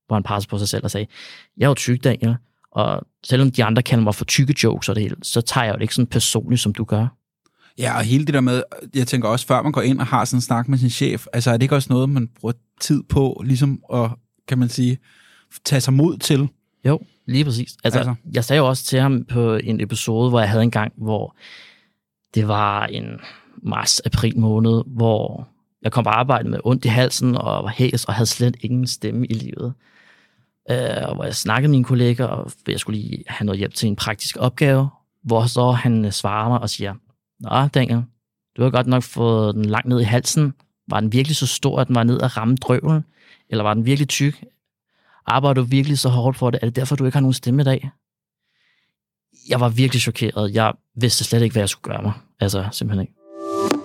hvor 0.06 0.16
han 0.16 0.22
passede 0.22 0.50
på 0.50 0.58
sig 0.58 0.68
selv 0.68 0.84
og 0.84 0.90
sagde, 0.90 1.06
jeg 1.56 1.64
er 1.64 1.68
jo 1.68 1.74
tyk, 1.74 2.04
Daniel, 2.04 2.36
og 2.70 3.06
selvom 3.24 3.50
de 3.50 3.64
andre 3.64 3.82
kalder 3.82 4.04
mig 4.04 4.14
for 4.14 4.24
tykke 4.24 4.54
jokes 4.62 4.88
og 4.88 4.94
det 4.94 5.02
hele, 5.02 5.16
så 5.22 5.40
tager 5.40 5.64
jeg 5.64 5.72
jo 5.72 5.76
det 5.76 5.82
ikke 5.82 5.94
sådan 5.94 6.06
personligt, 6.06 6.60
som 6.60 6.74
du 6.74 6.84
gør. 6.84 7.06
Ja, 7.78 7.96
og 7.96 8.04
hele 8.04 8.26
det 8.26 8.34
der 8.34 8.40
med, 8.40 8.62
jeg 8.94 9.06
tænker 9.06 9.28
også, 9.28 9.46
før 9.46 9.62
man 9.62 9.72
går 9.72 9.80
ind 9.80 10.00
og 10.00 10.06
har 10.06 10.24
sådan 10.24 10.36
en 10.36 10.42
snak 10.42 10.68
med 10.68 10.78
sin 10.78 10.90
chef, 10.90 11.26
altså 11.32 11.50
er 11.50 11.56
det 11.56 11.62
ikke 11.62 11.74
også 11.74 11.92
noget, 11.92 12.10
man 12.10 12.28
bruger 12.40 12.52
tid 12.80 13.02
på, 13.02 13.42
ligesom 13.44 13.82
at, 13.94 14.10
kan 14.48 14.58
man 14.58 14.68
sige, 14.68 14.98
tage 15.64 15.80
sig 15.80 15.92
mod 15.92 16.18
til? 16.18 16.48
Jo, 16.84 17.00
lige 17.26 17.44
præcis. 17.44 17.76
Altså, 17.84 17.98
altså. 17.98 18.14
Jeg 18.32 18.44
sagde 18.44 18.58
jo 18.58 18.68
også 18.68 18.84
til 18.84 19.00
ham 19.00 19.24
på 19.24 19.54
en 19.54 19.80
episode, 19.80 20.30
hvor 20.30 20.40
jeg 20.40 20.50
havde 20.50 20.62
en 20.62 20.70
gang, 20.70 20.92
hvor 20.96 21.36
det 22.34 22.48
var 22.48 22.86
en 22.86 23.04
marts-april 23.62 24.38
måned, 24.38 24.82
hvor 24.86 25.48
jeg 25.82 25.92
kom 25.92 26.04
på 26.04 26.10
arbejde 26.10 26.48
med 26.48 26.60
ondt 26.64 26.84
i 26.84 26.88
halsen 26.88 27.36
og 27.36 27.64
var 27.64 27.70
hæs 27.70 28.04
og 28.04 28.14
havde 28.14 28.26
slet 28.26 28.56
ingen 28.60 28.86
stemme 28.86 29.26
i 29.26 29.32
livet. 29.32 29.74
Uh, 30.70 31.08
og 31.08 31.14
hvor 31.14 31.24
jeg 31.24 31.34
snakkede 31.34 31.68
med 31.68 31.76
mine 31.76 31.84
kolleger, 31.84 32.24
og 32.24 32.50
jeg 32.68 32.80
skulle 32.80 33.00
lige 33.00 33.24
have 33.26 33.46
noget 33.46 33.58
hjælp 33.58 33.74
til 33.74 33.88
en 33.88 33.96
praktisk 33.96 34.36
opgave, 34.40 34.88
hvor 35.24 35.46
så 35.46 35.70
han 35.70 36.04
øh, 36.04 36.12
svarer 36.12 36.48
mig 36.48 36.60
og 36.60 36.70
siger, 36.70 36.94
Nå, 37.40 37.68
Daniel, 37.74 38.02
du 38.56 38.62
har 38.62 38.70
godt 38.70 38.86
nok 38.86 39.02
fået 39.02 39.54
den 39.54 39.64
langt 39.64 39.88
ned 39.88 40.00
i 40.00 40.04
halsen. 40.04 40.54
Var 40.88 41.00
den 41.00 41.12
virkelig 41.12 41.36
så 41.36 41.46
stor, 41.46 41.80
at 41.80 41.86
den 41.86 41.94
var 41.94 42.02
ned 42.02 42.20
at 42.20 42.36
ramme 42.36 42.56
drøvlen? 42.56 43.04
Eller 43.50 43.64
var 43.64 43.74
den 43.74 43.86
virkelig 43.86 44.08
tyk? 44.08 44.44
Arbejder 45.26 45.62
du 45.62 45.62
virkelig 45.62 45.98
så 45.98 46.08
hårdt 46.08 46.36
for 46.36 46.50
det? 46.50 46.58
Er 46.62 46.66
det 46.66 46.76
derfor, 46.76 46.96
du 46.96 47.04
ikke 47.04 47.16
har 47.16 47.20
nogen 47.20 47.34
stemme 47.34 47.62
i 47.62 47.64
dag? 47.64 47.90
Jeg 49.48 49.60
var 49.60 49.68
virkelig 49.68 50.02
chokeret. 50.02 50.54
Jeg 50.54 50.72
vidste 50.94 51.24
slet 51.24 51.42
ikke, 51.42 51.52
hvad 51.52 51.62
jeg 51.62 51.68
skulle 51.68 51.94
gøre 51.94 52.02
mig. 52.02 52.12
Altså, 52.40 52.68
simpelthen 52.72 53.00
ikke. 53.00 53.81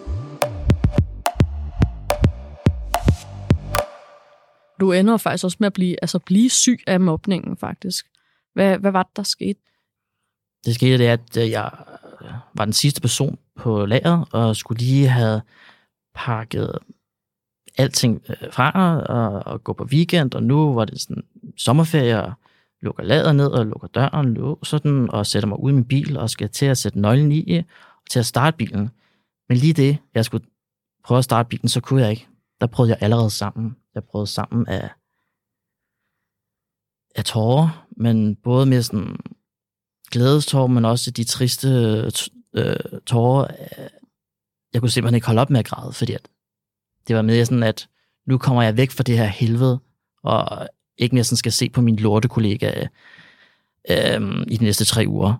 Du 4.79 4.91
ender 4.91 5.17
faktisk 5.17 5.43
også 5.43 5.57
med 5.59 5.67
at 5.67 5.73
blive, 5.73 6.03
altså 6.03 6.19
blive 6.19 6.49
syg 6.49 6.79
af 6.87 6.99
mobningen, 6.99 7.57
faktisk. 7.57 8.05
Hvad, 8.53 8.77
hvad 8.77 8.91
var 8.91 9.03
det, 9.03 9.17
der 9.17 9.23
skete? 9.23 9.59
Det 10.65 10.75
skete 10.75 10.97
det, 10.97 11.03
at 11.03 11.37
øh, 11.37 11.49
jeg 11.49 11.71
øh, 12.21 12.27
var 12.53 12.65
den 12.65 12.73
sidste 12.73 13.01
person 13.01 13.37
på 13.55 13.85
lageret, 13.85 14.27
og 14.31 14.55
skulle 14.55 14.79
lige 14.79 15.07
have 15.07 15.41
pakket 16.15 16.77
alting 17.77 18.21
øh, 18.29 18.51
fra 18.51 18.99
og, 19.01 19.53
og 19.53 19.63
gå 19.63 19.73
på 19.73 19.83
weekend, 19.83 20.35
og 20.35 20.43
nu 20.43 20.73
var 20.73 20.85
det 20.85 21.01
sådan 21.01 21.23
sommerferie, 21.57 22.23
og 22.23 22.33
lukker 22.81 23.03
lader 23.03 23.31
ned 23.31 23.47
og 23.47 23.65
lukker 23.65 23.87
døren, 23.87 24.33
låser 24.33 24.77
den, 24.77 25.09
og 25.09 25.25
sætter 25.25 25.49
mig 25.49 25.59
ud 25.59 25.71
i 25.71 25.73
min 25.73 25.85
bil, 25.85 26.17
og 26.17 26.29
skal 26.29 26.49
til 26.49 26.65
at 26.65 26.77
sætte 26.77 26.99
nøglen 26.99 27.31
i, 27.31 27.57
og 27.57 28.09
til 28.09 28.19
at 28.19 28.25
starte 28.25 28.57
bilen. 28.57 28.89
Men 29.49 29.57
lige 29.57 29.73
det, 29.73 29.97
jeg 30.13 30.25
skulle 30.25 30.45
prøve 31.03 31.17
at 31.17 31.23
starte 31.23 31.49
bilen, 31.49 31.69
så 31.69 31.81
kunne 31.81 32.01
jeg 32.01 32.11
ikke. 32.11 32.27
Der 32.61 32.67
prøvede 32.67 32.91
jeg 32.91 32.97
allerede 33.01 33.29
sammen. 33.29 33.75
Jeg 33.95 34.03
prøvede 34.03 34.27
sammen 34.27 34.67
af, 34.67 34.89
af 37.15 37.25
tårer, 37.25 37.87
men 37.97 38.35
både 38.35 38.65
med 38.65 38.81
sådan 38.81 39.17
glædestårer, 40.11 40.67
men 40.67 40.85
også 40.85 41.11
de 41.11 41.23
triste 41.23 41.67
øh, 42.53 42.99
tårer. 43.05 43.47
Øh, 43.59 43.89
jeg 44.73 44.81
kunne 44.81 44.89
simpelthen 44.89 45.15
ikke 45.15 45.27
holde 45.27 45.41
op 45.41 45.49
med 45.49 45.59
at 45.59 45.65
græde, 45.65 45.93
fordi 45.93 46.13
at 46.13 46.29
det 47.07 47.15
var 47.15 47.21
mere 47.21 47.45
sådan, 47.45 47.63
at 47.63 47.89
nu 48.27 48.37
kommer 48.37 48.63
jeg 48.63 48.77
væk 48.77 48.91
fra 48.91 49.03
det 49.03 49.17
her 49.17 49.25
helvede, 49.25 49.79
og 50.23 50.67
ikke 50.97 51.15
mere 51.15 51.23
sådan 51.23 51.37
skal 51.37 51.51
se 51.51 51.69
på 51.69 51.81
min 51.81 51.95
lorte 51.95 52.27
kollega 52.27 52.87
øh, 53.89 54.45
i 54.47 54.57
de 54.57 54.63
næste 54.63 54.85
tre 54.85 55.05
uger. 55.07 55.33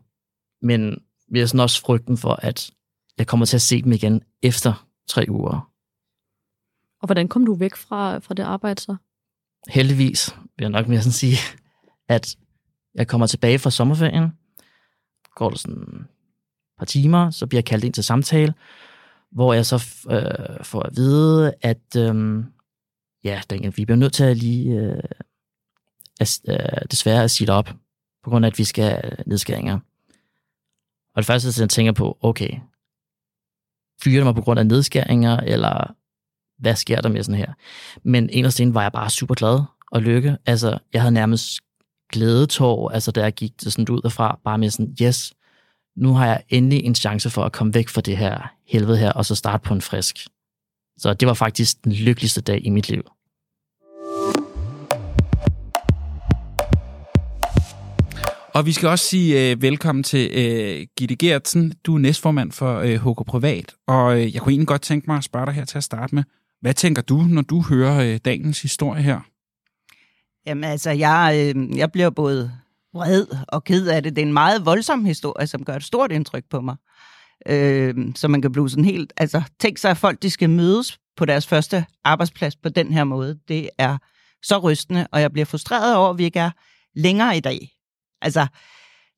Men 0.62 1.02
vi 1.32 1.40
har 1.40 1.46
sådan 1.46 1.60
også 1.60 1.82
frygten 1.82 2.18
for, 2.18 2.34
at 2.34 2.72
jeg 3.18 3.28
kommer 3.28 3.46
til 3.46 3.58
at 3.58 3.62
se 3.62 3.82
dem 3.82 3.92
igen 3.92 4.22
efter 4.42 4.88
tre 5.08 5.26
uger. 5.30 5.72
Og 7.02 7.08
hvordan 7.08 7.28
kom 7.28 7.46
du 7.46 7.54
væk 7.54 7.76
fra, 7.76 8.18
fra 8.18 8.34
det 8.34 8.44
arbejde 8.44 8.82
så? 8.82 8.96
Heldigvis 9.70 10.36
vil 10.58 10.64
jeg 10.64 10.70
nok 10.70 10.88
mere 10.88 11.02
sådan 11.02 11.12
sige, 11.12 11.38
at 12.08 12.36
jeg 12.96 13.08
kommer 13.08 13.28
tilbage 13.28 13.60
fra 13.60 13.72
sommerferien, 13.72 14.32
går 15.36 15.50
der 15.50 15.58
sådan 15.58 15.78
et 15.78 16.06
par 16.78 16.86
timer, 16.86 17.30
så 17.30 17.48
bliver 17.48 17.58
jeg 17.60 17.66
kaldt 17.66 17.84
ind 17.84 17.94
til 17.94 18.04
samtale, 18.04 18.54
hvor 19.32 19.54
jeg 19.54 19.66
så 19.66 19.76
øh, 20.10 20.66
får 20.66 20.82
at 20.82 20.96
vide, 20.96 21.54
at 21.62 21.96
øh, 21.98 22.44
ja, 23.24 23.42
vi 23.76 23.86
bliver 23.86 23.96
nødt 23.96 24.14
til 24.14 24.24
at 24.24 24.38
lige 24.38 24.80
øh, 24.80 25.04
at, 26.20 26.40
øh, 26.50 26.82
desværre 26.92 27.24
at 27.24 27.32
sige 27.32 27.48
det 27.48 27.56
op, 27.56 27.70
på 28.24 28.30
grund 28.30 28.46
af, 28.46 28.50
at 28.50 28.58
vi 28.58 28.64
skal 28.64 29.02
øh, 29.04 29.18
nedskæringer. 29.26 29.80
Og 31.16 31.18
det 31.18 31.26
første, 31.26 31.62
jeg 31.62 31.70
tænker 31.70 31.92
på, 31.92 32.18
okay, 32.22 32.60
fyrer 34.04 34.24
mig 34.24 34.36
på 34.36 34.42
grund 34.42 34.60
af 34.60 34.68
nedskæringer, 34.68 35.38
eller 35.38 35.96
hvad 36.60 36.76
sker 36.76 37.02
der 37.02 37.10
med 37.10 37.24
sådan 37.24 37.40
her? 37.40 37.54
Men 38.04 38.30
inderst 38.30 38.60
inde 38.60 38.74
var 38.74 38.82
jeg 38.82 38.92
bare 38.92 39.10
super 39.10 39.36
glad 39.36 39.60
og 39.92 40.02
lykke. 40.02 40.38
Altså, 40.46 40.78
jeg 40.94 41.02
havde 41.02 41.14
nærmest 41.14 41.60
glædetår, 42.14 42.90
altså 42.90 43.12
da 43.12 43.22
jeg 43.22 43.34
gik 43.34 43.62
det 43.64 43.74
sådan 43.74 43.90
ud 43.90 44.02
derfra, 44.02 44.40
bare 44.44 44.58
med 44.58 44.70
sådan, 44.70 44.96
yes, 45.02 45.34
nu 45.96 46.14
har 46.14 46.26
jeg 46.26 46.44
endelig 46.50 46.84
en 46.84 46.96
chance 46.96 47.30
for 47.30 47.44
at 47.44 47.52
komme 47.52 47.74
væk 47.74 47.90
fra 47.90 48.02
det 48.02 48.18
her 48.18 48.54
helvede 48.68 48.98
her, 48.98 49.12
og 49.12 49.26
så 49.26 49.36
starte 49.36 49.64
på 49.64 49.74
en 49.74 49.82
frisk. 49.82 50.18
Så 50.98 51.14
det 51.14 51.28
var 51.28 51.34
faktisk 51.34 51.84
den 51.84 51.92
lykkeligste 51.92 52.42
dag 52.42 52.66
i 52.66 52.70
mit 52.70 52.90
liv. 52.90 53.04
Og 58.54 58.66
vi 58.66 58.72
skal 58.72 58.90
også 58.90 59.06
sige 59.06 59.52
øh, 59.52 59.62
velkommen 59.62 60.04
til 60.04 60.32
øh, 60.34 60.88
Gitte 60.98 61.16
Gertsen. 61.16 61.74
Du 61.84 61.96
er 61.96 62.00
næstformand 62.00 62.52
for 62.52 62.80
øh, 62.80 62.96
HK 62.96 63.26
Privat, 63.28 63.76
og 63.88 64.20
øh, 64.20 64.34
jeg 64.34 64.42
kunne 64.42 64.52
egentlig 64.52 64.68
godt 64.68 64.82
tænke 64.82 65.06
mig 65.08 65.18
at 65.18 65.24
spørge 65.24 65.46
dig 65.46 65.54
her 65.54 65.66
til 65.66 65.78
at 65.78 65.84
starte 65.84 66.16
med. 66.16 66.24
Hvad 66.62 66.74
tænker 66.74 67.02
du, 67.02 67.18
når 67.18 67.42
du 67.42 67.62
hører 67.62 68.14
øh, 68.14 68.20
dagens 68.26 68.62
historie 68.62 69.02
her? 69.02 69.20
Jamen 70.46 70.64
altså, 70.64 70.92
jeg, 70.92 71.54
øh, 71.56 71.78
jeg 71.78 71.92
bliver 71.92 72.10
både 72.10 72.52
vred 72.94 73.26
og 73.48 73.64
ked 73.64 73.88
af 73.88 74.04
det. 74.04 74.16
Det 74.16 74.22
er 74.22 74.26
en 74.26 74.34
meget 74.34 74.66
voldsom 74.66 75.06
historie, 75.06 75.48
som 75.48 75.66
gør 75.66 75.76
et 75.76 75.84
stort 75.84 76.12
indtryk 76.12 76.44
på 76.50 76.62
mig. 76.62 76.76
Øh, 77.48 77.96
så 78.16 78.28
man 78.28 78.42
kan 78.42 78.52
blive 78.52 78.70
sådan 78.70 78.86
helt... 78.86 79.14
Altså, 79.18 79.42
tænk 79.60 79.78
sig, 79.78 79.92
at 79.92 79.98
folk 79.98 80.22
de 80.22 80.30
skal 80.30 80.50
mødes 80.50 81.00
på 81.18 81.26
deres 81.26 81.48
første 81.48 81.86
arbejdsplads 82.04 82.56
på 82.56 82.70
den 82.70 82.94
her 82.94 83.04
måde. 83.04 83.40
Det 83.48 83.70
er 83.78 83.98
så 84.44 84.58
rystende, 84.58 85.08
og 85.12 85.22
jeg 85.22 85.32
bliver 85.32 85.46
frustreret 85.46 85.96
over, 85.96 86.10
at 86.10 86.18
vi 86.18 86.24
ikke 86.24 86.40
er 86.40 86.52
længere 86.96 87.38
i 87.38 87.40
dag. 87.40 87.70
Altså, 88.22 88.48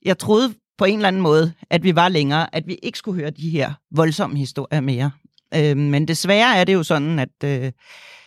jeg 0.06 0.18
troede 0.18 0.54
på 0.78 0.86
en 0.86 0.96
eller 0.96 1.08
anden 1.08 1.22
måde, 1.22 1.54
at 1.70 1.84
vi 1.84 1.96
var 1.96 2.10
længere, 2.10 2.56
at 2.56 2.68
vi 2.68 2.76
ikke 2.84 2.98
skulle 2.98 3.22
høre 3.22 3.30
de 3.30 3.50
her 3.50 3.74
voldsomme 3.92 4.38
historier 4.38 4.82
mere. 4.82 5.12
Øh, 5.56 5.78
men 5.78 6.08
desværre 6.08 6.58
er 6.58 6.64
det 6.64 6.74
jo 6.74 6.84
sådan, 6.84 7.20
at 7.20 7.44
øh, 7.44 7.72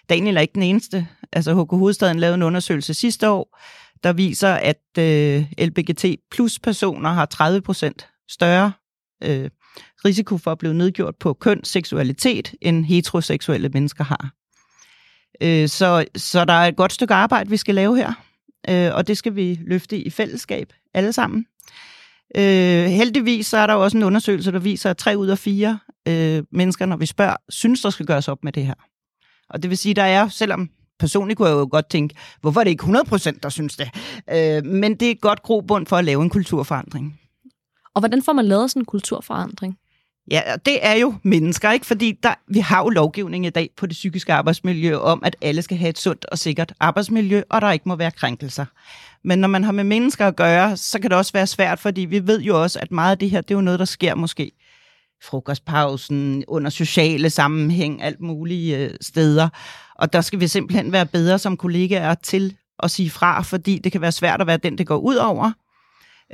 Daniel 0.09 0.37
er 0.37 0.41
ikke 0.41 0.55
den 0.55 0.63
eneste. 0.63 1.09
Altså 1.33 1.63
HK 1.63 1.71
Hovedstaden 1.71 2.19
lavede 2.19 2.35
en 2.35 2.43
undersøgelse 2.43 2.95
sidste 2.95 3.31
år, 3.31 3.59
der 4.03 4.13
viser, 4.13 4.53
at 4.55 4.99
øh, 4.99 5.45
LBGT 5.59 6.05
plus 6.31 6.59
personer 6.59 7.11
har 7.11 7.27
30 7.27 7.61
procent 7.61 8.09
større 8.31 8.73
øh, 9.23 9.51
risiko 10.05 10.39
for 10.39 10.53
at 10.53 10.59
blive 10.59 10.75
nedgjort 10.75 11.17
på 11.17 11.33
køn, 11.33 11.65
seksualitet, 11.65 12.55
end 12.61 12.85
heteroseksuelle 12.85 13.69
mennesker 13.69 14.05
har. 14.05 14.31
Øh, 15.41 15.69
så, 15.69 16.05
så 16.17 16.45
der 16.45 16.53
er 16.53 16.69
et 16.69 16.77
godt 16.77 16.93
stykke 16.93 17.15
arbejde, 17.15 17.51
vi 17.51 17.57
skal 17.57 17.75
lave 17.75 17.97
her 17.97 18.13
øh, 18.69 18.95
og 18.95 19.09
det 19.09 19.19
skal 19.19 19.37
vi 19.37 19.61
løfte 19.67 19.97
i 19.99 20.11
fællesskab 20.11 20.73
alle 20.95 21.13
sammen. 21.13 21.47
Øh, 22.37 22.85
heldigvis 22.85 23.47
så 23.47 23.57
er 23.59 23.67
der 23.67 23.75
jo 23.75 23.83
også 23.83 23.97
en 23.97 24.03
undersøgelse, 24.03 24.53
der 24.53 24.59
viser, 24.59 24.91
at 24.91 24.97
tre 24.97 25.19
ud 25.19 25.29
af 25.29 25.39
fire 25.39 25.79
øh, 26.09 26.43
mennesker, 26.53 26.87
når 26.87 26.97
vi 26.97 27.07
spørger, 27.07 27.37
synes, 27.49 27.83
der 27.83 27.91
skal 27.91 28.07
gøres 28.07 28.29
op 28.29 28.45
med 28.45 28.53
det 28.53 28.67
her. 28.67 28.75
Og 29.51 29.63
det 29.63 29.71
vil 29.71 29.79
sige, 29.79 29.95
der 29.95 30.03
er, 30.03 30.29
selvom 30.29 30.71
personligt 30.99 31.37
kunne 31.37 31.49
jeg 31.49 31.55
jo 31.55 31.69
godt 31.71 31.89
tænke, 31.89 32.15
hvorfor 32.41 32.61
er 32.61 32.65
det 32.65 32.71
ikke 32.71 32.85
100%, 32.85 33.39
der 33.43 33.49
synes 33.49 33.77
det? 33.77 33.91
Øh, 34.31 34.65
men 34.65 34.95
det 34.95 35.07
er 35.07 35.11
et 35.11 35.21
godt 35.21 35.43
grobund 35.43 35.87
for 35.87 35.97
at 35.97 36.05
lave 36.05 36.23
en 36.23 36.31
kulturforandring. 36.31 37.21
Og 37.95 38.01
hvordan 38.01 38.23
får 38.23 38.33
man 38.33 38.45
lavet 38.45 38.71
sådan 38.71 38.81
en 38.81 38.87
kulturforandring? 38.87 39.79
Ja, 40.31 40.43
det 40.67 40.87
er 40.87 40.95
jo 40.95 41.15
mennesker, 41.23 41.71
ikke? 41.71 41.87
Fordi 41.87 42.19
der, 42.23 42.35
vi 42.49 42.59
har 42.59 42.83
jo 42.83 42.89
lovgivning 42.89 43.47
i 43.47 43.51
dag 43.51 43.71
på 43.77 43.87
det 43.87 43.93
psykiske 43.93 44.33
arbejdsmiljø 44.33 44.97
om, 44.97 45.23
at 45.25 45.37
alle 45.43 45.63
skal 45.63 45.77
have 45.77 45.89
et 45.89 45.99
sundt 45.99 46.25
og 46.25 46.39
sikkert 46.39 46.73
arbejdsmiljø, 46.81 47.43
og 47.51 47.61
der 47.61 47.71
ikke 47.71 47.89
må 47.89 47.97
være 47.97 48.11
krænkelser. 48.11 48.65
Men 49.25 49.39
når 49.39 49.49
man 49.49 49.65
har 49.65 49.73
med 49.73 49.85
mennesker 49.85 50.27
at 50.27 50.37
gøre, 50.37 50.77
så 50.77 50.99
kan 51.01 51.11
det 51.11 51.19
også 51.19 51.33
være 51.33 51.47
svært, 51.47 51.79
fordi 51.79 52.01
vi 52.01 52.27
ved 52.27 52.41
jo 52.41 52.63
også, 52.63 52.79
at 52.79 52.93
meget 52.93 53.11
af 53.11 53.19
det 53.19 53.31
her, 53.31 53.41
det 53.41 53.51
er 53.51 53.59
jo 53.59 53.61
noget, 53.61 53.79
der 53.79 53.85
sker 53.85 54.15
måske 54.15 54.53
frokostpausen, 55.23 56.45
under 56.49 56.71
sociale 56.71 57.31
sammenhæng, 57.31 58.03
alt 58.03 58.21
mulige 58.21 58.79
øh, 58.79 58.91
steder. 59.01 59.49
Og 59.95 60.13
der 60.13 60.21
skal 60.21 60.41
vi 60.41 60.49
simpelthen 60.49 60.93
være 60.93 61.07
bedre 61.07 61.39
som 61.39 61.57
kollegaer 61.57 62.15
til 62.15 62.57
at 62.79 62.91
sige 62.91 63.11
fra, 63.11 63.43
fordi 63.43 63.79
det 63.79 63.93
kan 63.93 64.01
være 64.01 64.13
svært 64.13 64.41
at 64.41 64.47
være 64.47 64.57
den, 64.57 64.79
det 64.79 64.87
går 64.87 64.97
ud 64.97 65.17
over. 65.17 65.53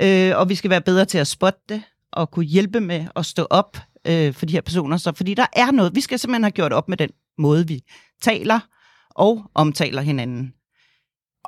Øh, 0.00 0.32
og 0.36 0.48
vi 0.48 0.54
skal 0.54 0.70
være 0.70 0.80
bedre 0.80 1.04
til 1.04 1.18
at 1.18 1.26
spotte 1.26 1.60
det, 1.68 1.82
og 2.12 2.30
kunne 2.30 2.44
hjælpe 2.44 2.80
med 2.80 3.06
at 3.16 3.26
stå 3.26 3.46
op 3.50 3.76
øh, 4.06 4.34
for 4.34 4.46
de 4.46 4.52
her 4.52 4.60
personer. 4.60 4.96
Så 4.96 5.12
fordi 5.16 5.34
der 5.34 5.46
er 5.52 5.70
noget, 5.70 5.94
vi 5.94 6.00
skal 6.00 6.18
simpelthen 6.18 6.44
have 6.44 6.50
gjort 6.50 6.72
op 6.72 6.88
med 6.88 6.96
den 6.96 7.10
måde, 7.38 7.68
vi 7.68 7.82
taler 8.22 8.60
og 9.10 9.50
omtaler 9.54 10.02
hinanden. 10.02 10.52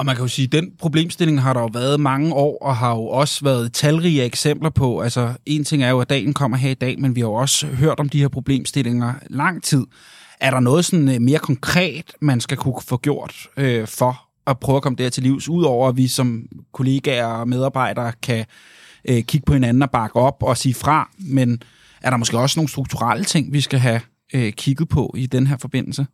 Og 0.00 0.06
man 0.06 0.16
kan 0.16 0.24
jo 0.24 0.28
sige, 0.28 0.46
at 0.46 0.52
den 0.52 0.72
problemstilling 0.78 1.42
har 1.42 1.52
der 1.52 1.60
jo 1.60 1.68
været 1.72 2.00
mange 2.00 2.34
år, 2.34 2.58
og 2.62 2.76
har 2.76 2.90
jo 2.90 3.06
også 3.06 3.44
været 3.44 3.72
talrige 3.72 4.24
eksempler 4.24 4.70
på. 4.70 5.00
Altså, 5.00 5.34
en 5.46 5.64
ting 5.64 5.82
er 5.82 5.90
jo, 5.90 6.00
at 6.00 6.10
dagen 6.10 6.34
kommer 6.34 6.56
her 6.56 6.70
i 6.70 6.74
dag, 6.74 7.00
men 7.00 7.14
vi 7.14 7.20
har 7.20 7.28
jo 7.28 7.34
også 7.34 7.66
hørt 7.66 8.00
om 8.00 8.08
de 8.08 8.20
her 8.20 8.28
problemstillinger 8.28 9.14
lang 9.30 9.62
tid. 9.62 9.86
Er 10.40 10.50
der 10.50 10.60
noget 10.60 10.84
sådan 10.84 11.08
øh, 11.08 11.20
mere 11.20 11.38
konkret, 11.38 12.12
man 12.20 12.40
skal 12.40 12.56
kunne 12.56 12.74
få 12.86 12.96
gjort 12.96 13.34
øh, 13.56 13.86
for 13.86 14.28
at 14.46 14.58
prøve 14.58 14.76
at 14.76 14.82
komme 14.82 14.96
der 14.96 15.08
til 15.08 15.22
livs, 15.22 15.48
udover 15.48 15.88
at 15.88 15.96
vi 15.96 16.08
som 16.08 16.46
kollegaer 16.72 17.26
og 17.26 17.48
medarbejdere 17.48 18.12
kan 18.22 18.44
øh, 19.08 19.22
kigge 19.22 19.44
på 19.46 19.52
hinanden 19.52 19.82
og 19.82 19.90
bakke 19.90 20.16
op 20.16 20.42
og 20.42 20.56
sige 20.56 20.74
fra, 20.74 21.10
men 21.18 21.62
er 22.02 22.10
der 22.10 22.16
måske 22.16 22.38
også 22.38 22.58
nogle 22.58 22.68
strukturelle 22.68 23.24
ting, 23.24 23.52
vi 23.52 23.60
skal 23.60 23.78
have 23.78 24.00
øh, 24.34 24.52
kigget 24.52 24.88
på 24.88 25.14
i 25.18 25.26
den 25.26 25.46
her 25.46 25.56
forbindelse? 25.56 26.06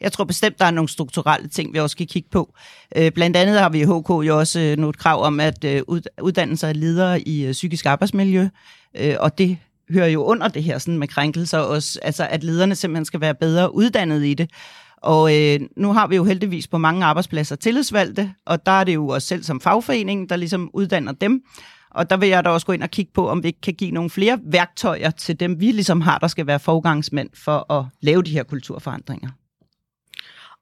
Jeg 0.00 0.12
tror 0.12 0.24
bestemt, 0.24 0.58
der 0.58 0.64
er 0.64 0.70
nogle 0.70 0.88
strukturelle 0.88 1.48
ting, 1.48 1.72
vi 1.72 1.78
også 1.78 1.92
skal 1.92 2.06
kigge 2.06 2.28
på. 2.32 2.54
Øh, 2.96 3.12
blandt 3.12 3.36
andet 3.36 3.60
har 3.60 3.68
vi 3.68 3.80
i 3.80 3.84
HK 3.84 4.26
jo 4.26 4.38
også 4.38 4.60
øh, 4.60 4.76
nogle 4.76 4.92
krav 4.92 5.22
om 5.22 5.40
at 5.40 5.64
øh, 5.64 5.82
uddanne 6.22 6.72
ledere 6.72 7.20
i 7.20 7.46
øh, 7.46 7.52
psykisk 7.52 7.86
arbejdsmiljø, 7.86 8.48
øh, 8.96 9.16
og 9.20 9.38
det 9.38 9.58
hører 9.90 10.08
jo 10.08 10.24
under 10.24 10.48
det 10.48 10.62
her 10.62 10.78
sådan 10.78 10.98
med 10.98 11.08
krænkelser 11.08 11.58
også, 11.58 11.98
altså 12.02 12.26
at 12.30 12.44
lederne 12.44 12.74
simpelthen 12.74 13.04
skal 13.04 13.20
være 13.20 13.34
bedre 13.34 13.74
uddannet 13.74 14.24
i 14.24 14.34
det. 14.34 14.50
Og 14.96 15.36
øh, 15.38 15.60
nu 15.76 15.92
har 15.92 16.06
vi 16.06 16.16
jo 16.16 16.24
heldigvis 16.24 16.66
på 16.66 16.78
mange 16.78 17.04
arbejdspladser 17.04 17.56
tillidsvalgte, 17.56 18.32
og 18.46 18.66
der 18.66 18.72
er 18.72 18.84
det 18.84 18.94
jo 18.94 19.08
også 19.08 19.28
selv 19.28 19.42
som 19.42 19.60
fagforening, 19.60 20.28
der 20.28 20.36
ligesom 20.36 20.70
uddanner 20.74 21.12
dem. 21.12 21.42
Og 21.90 22.10
der 22.10 22.16
vil 22.16 22.28
jeg 22.28 22.44
da 22.44 22.48
også 22.50 22.66
gå 22.66 22.72
ind 22.72 22.82
og 22.82 22.90
kigge 22.90 23.12
på, 23.14 23.28
om 23.28 23.42
vi 23.42 23.48
ikke 23.48 23.60
kan 23.60 23.74
give 23.74 23.90
nogle 23.90 24.10
flere 24.10 24.38
værktøjer 24.44 25.10
til 25.10 25.40
dem, 25.40 25.60
vi 25.60 25.72
ligesom 25.72 26.00
har, 26.00 26.18
der 26.18 26.26
skal 26.26 26.46
være 26.46 26.60
forgangsmænd 26.60 27.28
for 27.34 27.72
at 27.72 27.84
lave 28.00 28.22
de 28.22 28.30
her 28.30 28.42
kulturforandringer. 28.42 29.28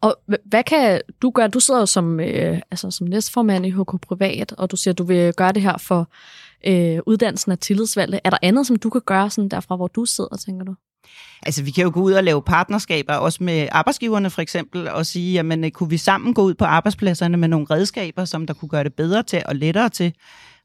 Og 0.00 0.16
hvad 0.44 0.64
kan 0.64 1.00
du 1.22 1.30
gøre? 1.30 1.48
Du 1.48 1.60
sidder 1.60 1.80
jo 1.80 1.86
som, 1.86 2.20
øh, 2.20 2.60
altså 2.70 2.90
som 2.90 3.06
næstformand 3.06 3.66
i 3.66 3.70
HK 3.70 4.00
Privat, 4.02 4.52
og 4.52 4.70
du 4.70 4.76
siger, 4.76 4.92
at 4.92 4.98
du 4.98 5.04
vil 5.04 5.34
gøre 5.34 5.52
det 5.52 5.62
her 5.62 5.78
for 5.78 6.10
øh, 6.66 6.98
uddannelsen 7.06 7.52
af 7.52 7.58
tillidsvalgte. 7.58 8.20
Er 8.24 8.30
der 8.30 8.38
andet, 8.42 8.66
som 8.66 8.76
du 8.76 8.90
kan 8.90 9.00
gøre 9.06 9.30
sådan 9.30 9.48
derfra, 9.48 9.76
hvor 9.76 9.86
du 9.86 10.04
sidder, 10.04 10.36
tænker 10.36 10.64
du? 10.64 10.74
Altså, 11.42 11.62
vi 11.62 11.70
kan 11.70 11.84
jo 11.84 11.90
gå 11.94 12.00
ud 12.00 12.12
og 12.12 12.24
lave 12.24 12.42
partnerskaber, 12.42 13.14
også 13.14 13.42
med 13.42 13.68
arbejdsgiverne 13.72 14.30
for 14.30 14.42
eksempel, 14.42 14.88
og 14.88 15.06
sige, 15.06 15.32
jamen, 15.32 15.64
øh, 15.64 15.70
kunne 15.70 15.90
vi 15.90 15.96
sammen 15.96 16.34
gå 16.34 16.42
ud 16.42 16.54
på 16.54 16.64
arbejdspladserne 16.64 17.36
med 17.36 17.48
nogle 17.48 17.66
redskaber, 17.70 18.24
som 18.24 18.46
der 18.46 18.54
kunne 18.54 18.68
gøre 18.68 18.84
det 18.84 18.94
bedre 18.94 19.22
til 19.22 19.42
og 19.46 19.56
lettere 19.56 19.88
til 19.88 20.12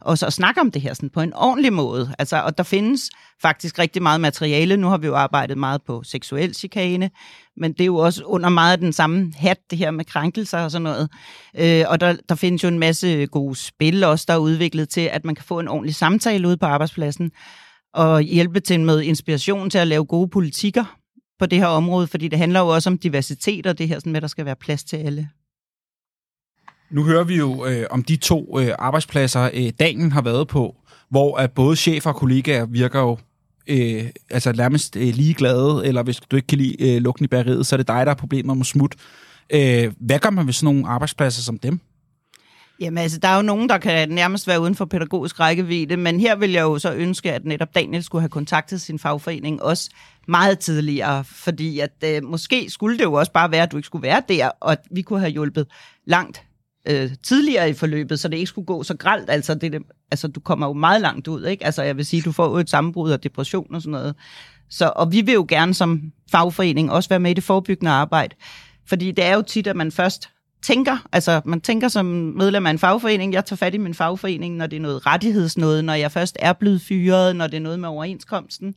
og 0.04 0.18
så 0.18 0.30
snakke 0.30 0.62
om 0.62 0.72
det 0.72 0.82
her 0.82 0.94
sådan 0.94 1.10
på 1.10 1.22
en 1.22 1.34
ordentlig 1.34 1.74
måde. 1.74 2.14
Altså, 2.20 2.42
og 2.42 2.58
der 2.58 2.64
findes 2.64 3.10
faktisk 3.42 3.80
rigtig 3.80 4.02
meget 4.02 4.22
materiale. 4.22 4.78
Nu 4.78 4.88
har 4.88 4.98
vi 4.98 5.08
jo 5.08 5.16
arbejdet 5.16 5.58
meget 5.58 5.82
på 5.88 6.04
seksuel 6.04 6.56
chikane, 6.56 7.12
men 7.58 7.74
det 7.74 7.82
er 7.82 7.86
jo 7.86 7.96
også 7.96 8.24
under 8.24 8.50
meget 8.50 8.80
den 8.80 8.94
samme 8.94 9.34
hat, 9.36 9.58
det 9.70 9.78
her 9.78 9.92
med 9.92 10.06
krænkelser 10.06 10.60
og 10.60 10.72
sådan 10.72 10.84
noget. 10.84 11.10
Øh, 11.58 11.86
og 11.88 12.00
der, 12.00 12.16
der 12.30 12.36
findes 12.36 12.64
jo 12.64 12.68
en 12.68 12.80
masse 12.80 13.26
gode 13.26 13.56
spil 13.56 14.04
også, 14.04 14.26
der 14.28 14.34
er 14.34 14.38
udviklet 14.38 14.90
til, 14.90 15.02
at 15.02 15.26
man 15.26 15.36
kan 15.36 15.46
få 15.46 15.60
en 15.60 15.68
ordentlig 15.68 15.96
samtale 15.96 16.48
ude 16.48 16.58
på 16.58 16.66
arbejdspladsen, 16.66 17.32
og 17.94 18.22
hjælpe 18.22 18.60
til 18.60 18.80
med 18.80 19.02
inspiration 19.02 19.70
til 19.70 19.78
at 19.78 19.88
lave 19.88 20.06
gode 20.06 20.28
politikker 20.28 20.98
på 21.40 21.46
det 21.46 21.60
her 21.60 21.68
område, 21.68 22.08
fordi 22.08 22.28
det 22.28 22.40
handler 22.40 22.60
jo 22.60 22.68
også 22.68 22.90
om 22.90 22.98
diversitet 22.98 23.68
og 23.68 23.78
det 23.78 23.88
her 23.88 24.00
sådan 24.00 24.12
med, 24.12 24.18
at 24.18 24.22
der 24.22 24.28
skal 24.28 24.46
være 24.46 24.56
plads 24.56 24.84
til 24.84 24.98
alle. 24.98 25.30
Nu 26.94 27.04
hører 27.04 27.24
vi 27.24 27.38
jo 27.38 27.66
øh, 27.66 27.86
om 27.90 28.04
de 28.04 28.16
to 28.16 28.60
øh, 28.60 28.70
arbejdspladser, 28.80 29.50
øh, 29.54 29.72
Daniel 29.80 30.12
har 30.12 30.22
været 30.22 30.48
på, 30.48 30.76
hvor 31.10 31.38
at 31.38 31.52
både 31.52 31.76
chefer 31.76 32.10
og 32.10 32.16
kollegaer 32.16 32.66
virker 32.66 33.00
jo 33.00 33.18
øh, 33.68 34.06
altså 34.30 34.52
nærmest 34.52 34.96
øh, 34.96 35.14
ligeglade, 35.14 35.82
eller 35.86 36.04
hvis 36.04 36.20
du 36.20 36.36
ikke 36.36 36.48
kan 36.48 36.58
lide 36.58 36.96
øh, 36.96 37.02
lugten 37.02 37.26
i 37.26 37.28
bageriet, 37.28 37.66
så 37.66 37.76
er 37.76 37.78
det 37.78 37.88
dig, 37.88 38.06
der 38.06 38.10
har 38.10 38.16
problemer 38.16 38.54
med 38.54 38.66
smut. 38.66 38.96
Øh, 39.50 39.92
hvad 40.00 40.20
gør 40.20 40.30
man 40.30 40.46
ved 40.46 40.54
sådan 40.54 40.66
nogle 40.66 40.88
arbejdspladser 40.88 41.42
som 41.42 41.58
dem? 41.58 41.80
Jamen 42.80 42.98
altså, 42.98 43.20
der 43.20 43.28
er 43.28 43.36
jo 43.36 43.42
nogen, 43.42 43.70
der 43.70 43.78
kan 43.78 44.10
nærmest 44.10 44.48
være 44.48 44.62
uden 44.62 44.76
for 44.76 44.86
pædagogisk 44.86 45.40
rækkevidde, 45.40 45.98
men 45.98 46.20
her 46.20 46.36
vil 46.36 46.52
jeg 46.52 46.62
jo 46.62 46.80
så 46.80 46.94
ønske, 46.94 47.32
at 47.32 47.46
netop 47.46 47.76
Daniel 47.76 48.04
skulle 48.04 48.22
have 48.22 48.30
kontaktet 48.30 48.82
sin 48.82 49.00
fagforening 49.00 49.64
også 49.64 49.90
meget 50.28 50.60
tidligere, 50.60 51.24
fordi 51.24 51.80
at 51.80 52.04
øh, 52.06 52.24
måske 52.24 52.70
skulle 52.70 52.98
det 52.98 53.04
jo 53.04 53.14
også 53.14 53.32
bare 53.32 53.52
være, 53.52 53.64
at 53.64 53.72
du 53.72 53.78
ikke 53.78 53.88
skulle 53.88 54.04
være 54.04 54.22
der, 54.30 54.50
og 54.60 54.72
at 54.72 54.80
vi 54.92 55.02
kunne 55.02 55.20
have 55.20 55.32
hjulpet 55.32 55.68
langt 56.06 56.44
øh, 56.90 57.12
tidligere 57.24 57.70
i 57.70 57.74
forløbet, 57.74 58.20
så 58.20 58.28
det 58.28 58.38
ikke 58.38 58.48
skulle 58.48 58.66
gå 58.66 58.84
så 58.84 58.98
gralt. 58.98 59.30
Altså, 59.30 59.56
det, 59.56 59.82
altså, 60.12 60.28
du 60.28 60.40
kommer 60.40 60.68
jo 60.68 60.74
meget 60.74 61.02
langt 61.02 61.28
ud, 61.28 61.46
ikke? 61.46 61.66
Altså, 61.66 61.84
jeg 61.84 61.98
vil 61.98 62.06
sige, 62.06 62.22
du 62.22 62.32
får 62.32 62.50
jo 62.50 62.56
et 62.56 62.70
sammenbrud 62.70 63.12
og 63.12 63.24
depression 63.24 63.75
og 63.75 63.82
sådan 63.82 63.92
noget. 63.92 64.16
Så, 64.70 64.92
og 64.96 65.12
vi 65.12 65.22
vil 65.22 65.34
jo 65.34 65.46
gerne 65.50 65.74
som 65.74 66.02
fagforening 66.32 66.92
også 66.92 67.10
være 67.10 67.20
med 67.20 67.32
i 67.32 67.34
det 67.34 67.44
forebyggende 67.44 67.92
arbejde, 67.92 68.36
fordi 68.88 69.12
det 69.12 69.25
er 69.25 69.36
jo 69.36 69.42
tit, 69.42 69.68
at 69.68 69.75
man 69.75 69.92
først 69.92 70.30
tænker, 70.63 70.98
altså 71.12 71.42
man 71.46 71.62
tænker 71.62 71.88
som 71.88 72.06
medlem 72.06 72.66
af 72.66 72.72
en 72.72 72.80
fagforening, 72.80 73.34
jeg 73.34 73.46
tager 73.46 73.58
fat 73.58 73.74
i 73.74 73.78
min 73.78 73.94
fagforening, 73.94 74.56
når 74.56 74.68
det 74.68 74.75
er 74.75 74.82
noget 74.82 75.06
rettighedsnåde, 75.06 75.84
når 75.84 75.94
jeg 75.94 76.12
først 76.12 76.38
er 76.40 76.54
blevet 76.54 76.82
fyret, 76.82 77.36
når 77.36 77.48
det 77.48 77.58
er 77.58 77.62
noget 77.62 77.80
med 77.80 77.90
overenskomsten. 77.90 78.75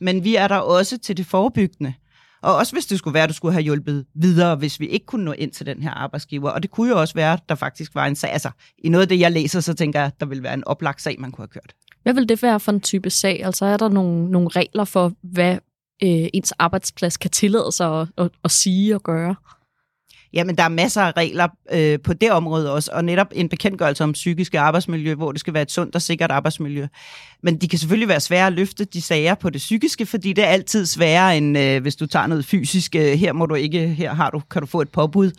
Men 0.00 0.24
vi 0.24 0.36
er 0.36 0.48
der 0.48 0.56
også 0.56 0.98
til 0.98 1.16
det 1.16 1.26
forebyggende. 1.26 1.94
Og 2.42 2.56
også 2.56 2.72
hvis 2.72 2.86
det 2.86 2.98
skulle 2.98 3.14
være, 3.14 3.22
at 3.22 3.28
du 3.28 3.34
skulle 3.34 3.52
have 3.52 3.62
hjulpet 3.62 4.06
videre, 4.14 4.56
hvis 4.56 4.80
vi 4.80 4.86
ikke 4.86 5.06
kunne 5.06 5.24
nå 5.24 5.32
ind 5.32 5.52
til 5.52 5.66
den 5.66 5.82
her 5.82 5.90
arbejdsgiver. 5.90 6.50
Og 6.50 6.62
det 6.62 6.70
kunne 6.70 6.90
jo 6.90 7.00
også 7.00 7.14
være, 7.14 7.32
at 7.32 7.48
der 7.48 7.54
faktisk 7.54 7.94
var 7.94 8.06
en 8.06 8.16
sag. 8.16 8.32
Altså, 8.32 8.50
i 8.78 8.88
noget 8.88 9.02
af 9.02 9.08
det, 9.08 9.20
jeg 9.20 9.32
læser, 9.32 9.60
så 9.60 9.74
tænker 9.74 9.98
jeg, 9.98 10.06
at 10.06 10.20
der 10.20 10.26
vil 10.26 10.42
være 10.42 10.54
en 10.54 10.64
oplagt 10.66 11.02
sag, 11.02 11.16
man 11.18 11.32
kunne 11.32 11.42
have 11.42 11.48
kørt. 11.48 11.74
Hvad 12.02 12.14
vil 12.14 12.28
det 12.28 12.42
være 12.42 12.60
for 12.60 12.72
en 12.72 12.80
type 12.80 13.10
sag? 13.10 13.44
Altså 13.44 13.64
er 13.64 13.76
der 13.76 13.88
nogle, 13.88 14.30
nogle 14.30 14.48
regler 14.48 14.84
for, 14.84 15.12
hvad 15.22 15.54
øh, 16.02 16.28
ens 16.34 16.52
arbejdsplads 16.52 17.16
kan 17.16 17.30
tillade 17.30 17.72
sig 17.72 18.00
at, 18.00 18.08
at, 18.18 18.30
at 18.44 18.50
sige 18.50 18.94
og 18.94 19.02
gøre? 19.02 19.34
Jamen, 20.32 20.56
der 20.56 20.62
er 20.62 20.68
masser 20.68 21.02
af 21.02 21.12
regler 21.16 21.48
øh, 21.72 21.98
på 22.00 22.12
det 22.12 22.32
område 22.32 22.72
også, 22.72 22.90
og 22.94 23.04
netop 23.04 23.26
en 23.32 23.48
bekendtgørelse 23.48 24.04
om 24.04 24.12
psykiske 24.12 24.60
arbejdsmiljø, 24.60 25.14
hvor 25.14 25.32
det 25.32 25.40
skal 25.40 25.54
være 25.54 25.62
et 25.62 25.72
sundt 25.72 25.94
og 25.94 26.02
sikkert 26.02 26.30
arbejdsmiljø. 26.30 26.86
Men 27.42 27.56
de 27.56 27.68
kan 27.68 27.78
selvfølgelig 27.78 28.08
være 28.08 28.20
svære 28.20 28.46
at 28.46 28.52
løfte 28.52 28.84
de 28.84 29.02
sager 29.02 29.34
på 29.34 29.50
det 29.50 29.58
psykiske, 29.58 30.06
fordi 30.06 30.32
det 30.32 30.44
er 30.44 30.48
altid 30.48 30.86
sværere, 30.86 31.36
end 31.36 31.58
øh, 31.58 31.82
hvis 31.82 31.96
du 31.96 32.06
tager 32.06 32.26
noget 32.26 32.44
fysisk. 32.44 32.94
Øh, 32.94 33.12
her 33.12 33.32
må 33.32 33.46
du 33.46 33.54
ikke, 33.54 33.88
her 33.88 34.14
har 34.14 34.30
du, 34.30 34.40
kan 34.50 34.62
du 34.62 34.66
få 34.66 34.80
et 34.80 34.88
påbud. 34.88 35.30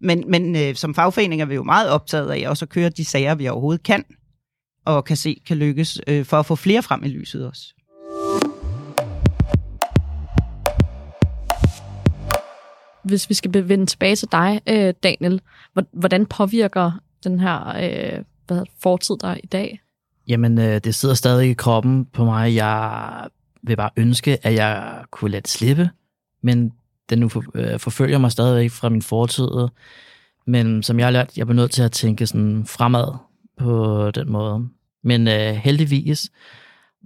Men, 0.00 0.24
men 0.28 0.56
øh, 0.56 0.74
som 0.74 0.94
fagforening 0.94 1.42
er 1.42 1.46
vi 1.46 1.54
jo 1.54 1.62
meget 1.62 1.90
optaget 1.90 2.30
af 2.30 2.48
også 2.48 2.64
at 2.64 2.68
køre 2.68 2.88
de 2.88 3.04
sager, 3.04 3.34
vi 3.34 3.48
overhovedet 3.48 3.82
kan, 3.82 4.04
og 4.84 5.04
kan 5.04 5.16
se 5.16 5.40
kan 5.46 5.56
lykkes, 5.56 6.00
øh, 6.06 6.24
for 6.24 6.36
at 6.36 6.46
få 6.46 6.56
flere 6.56 6.82
frem 6.82 7.04
i 7.04 7.08
lyset 7.08 7.46
også. 7.48 7.75
Hvis 13.06 13.28
vi 13.28 13.34
skal 13.34 13.68
vende 13.68 13.86
tilbage 13.86 14.16
til 14.16 14.28
dig, 14.32 14.60
øh, 14.68 14.94
Daniel, 15.02 15.40
hvordan 15.92 16.26
påvirker 16.26 16.92
den 17.24 17.40
her 17.40 17.68
øh, 17.68 18.24
hvad, 18.46 18.62
fortid 18.82 19.16
dig 19.20 19.40
i 19.44 19.46
dag? 19.46 19.80
Jamen, 20.28 20.58
øh, 20.58 20.80
det 20.84 20.94
sidder 20.94 21.14
stadig 21.14 21.50
i 21.50 21.54
kroppen 21.54 22.04
på 22.04 22.24
mig. 22.24 22.54
Jeg 22.54 23.28
vil 23.62 23.76
bare 23.76 23.90
ønske, 23.96 24.46
at 24.46 24.54
jeg 24.54 25.04
kunne 25.10 25.30
lade 25.30 25.42
det 25.42 25.50
slippe, 25.50 25.90
men 26.42 26.72
den 27.10 27.18
nu 27.18 27.30
øh, 27.54 27.78
forfølger 27.78 28.18
mig 28.18 28.32
stadig 28.32 28.72
fra 28.72 28.88
min 28.88 29.02
fortid. 29.02 29.68
Men 30.46 30.82
som 30.82 30.98
jeg 30.98 31.06
har 31.06 31.10
lært, 31.10 31.36
jeg 31.36 31.48
er 31.48 31.52
nødt 31.52 31.70
til 31.70 31.82
at 31.82 31.92
tænke 31.92 32.26
sådan 32.26 32.66
fremad 32.66 33.14
på 33.58 34.10
den 34.10 34.32
måde. 34.32 34.68
Men 35.04 35.28
øh, 35.28 35.54
heldigvis 35.54 36.30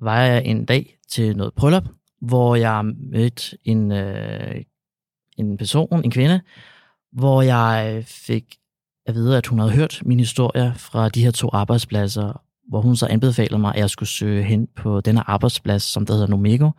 var 0.00 0.22
jeg 0.22 0.44
en 0.44 0.64
dag 0.64 0.98
til 1.08 1.36
noget 1.36 1.54
bryllup, 1.54 1.84
hvor 2.20 2.54
jeg 2.54 2.84
mødte 2.84 3.58
en 3.64 3.92
øh, 3.92 4.62
en 5.40 5.56
person, 5.56 6.04
en 6.04 6.10
kvinde, 6.10 6.40
hvor 7.12 7.42
jeg 7.42 8.02
fik 8.06 8.56
at 9.06 9.14
vide, 9.14 9.36
at 9.36 9.46
hun 9.46 9.58
havde 9.58 9.72
hørt 9.72 10.02
min 10.04 10.18
historie 10.18 10.72
fra 10.76 11.08
de 11.08 11.24
her 11.24 11.30
to 11.30 11.50
arbejdspladser, 11.52 12.42
hvor 12.68 12.80
hun 12.80 12.96
så 12.96 13.06
anbefalede 13.06 13.58
mig, 13.58 13.74
at 13.74 13.80
jeg 13.80 13.90
skulle 13.90 14.08
søge 14.08 14.42
hen 14.42 14.68
på 14.76 15.00
denne 15.00 15.30
arbejdsplads, 15.30 15.82
som 15.82 16.06
der 16.06 16.14
hedder 16.14 16.26
Nomego. 16.26 16.70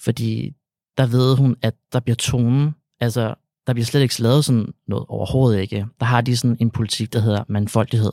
Fordi 0.00 0.52
der 0.98 1.06
ved 1.06 1.36
hun, 1.36 1.56
at 1.62 1.74
der 1.92 2.00
bliver 2.00 2.16
tonen, 2.16 2.74
altså 3.00 3.34
der 3.66 3.72
bliver 3.72 3.86
slet 3.86 4.00
ikke 4.00 4.22
lavet 4.22 4.44
sådan 4.44 4.74
noget 4.88 5.06
overhovedet 5.08 5.60
ikke. 5.60 5.86
Der 6.00 6.06
har 6.06 6.20
de 6.20 6.36
sådan 6.36 6.56
en 6.60 6.70
politik, 6.70 7.12
der 7.12 7.20
hedder 7.20 7.44
mandfoldighed, 7.48 8.12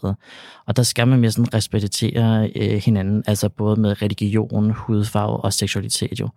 og 0.66 0.76
der 0.76 0.84
skal 0.84 1.08
man 1.08 1.20
mere 1.20 1.32
sådan 1.32 1.54
respektere 1.54 2.50
øh, 2.56 2.78
hinanden, 2.78 3.24
altså 3.28 3.50
både 3.50 3.82
med 3.82 4.02
religion, 4.02 4.72
hudfarve 4.72 5.38
og 5.38 5.54
seksualitet 5.54 6.20
jo. 6.20 6.30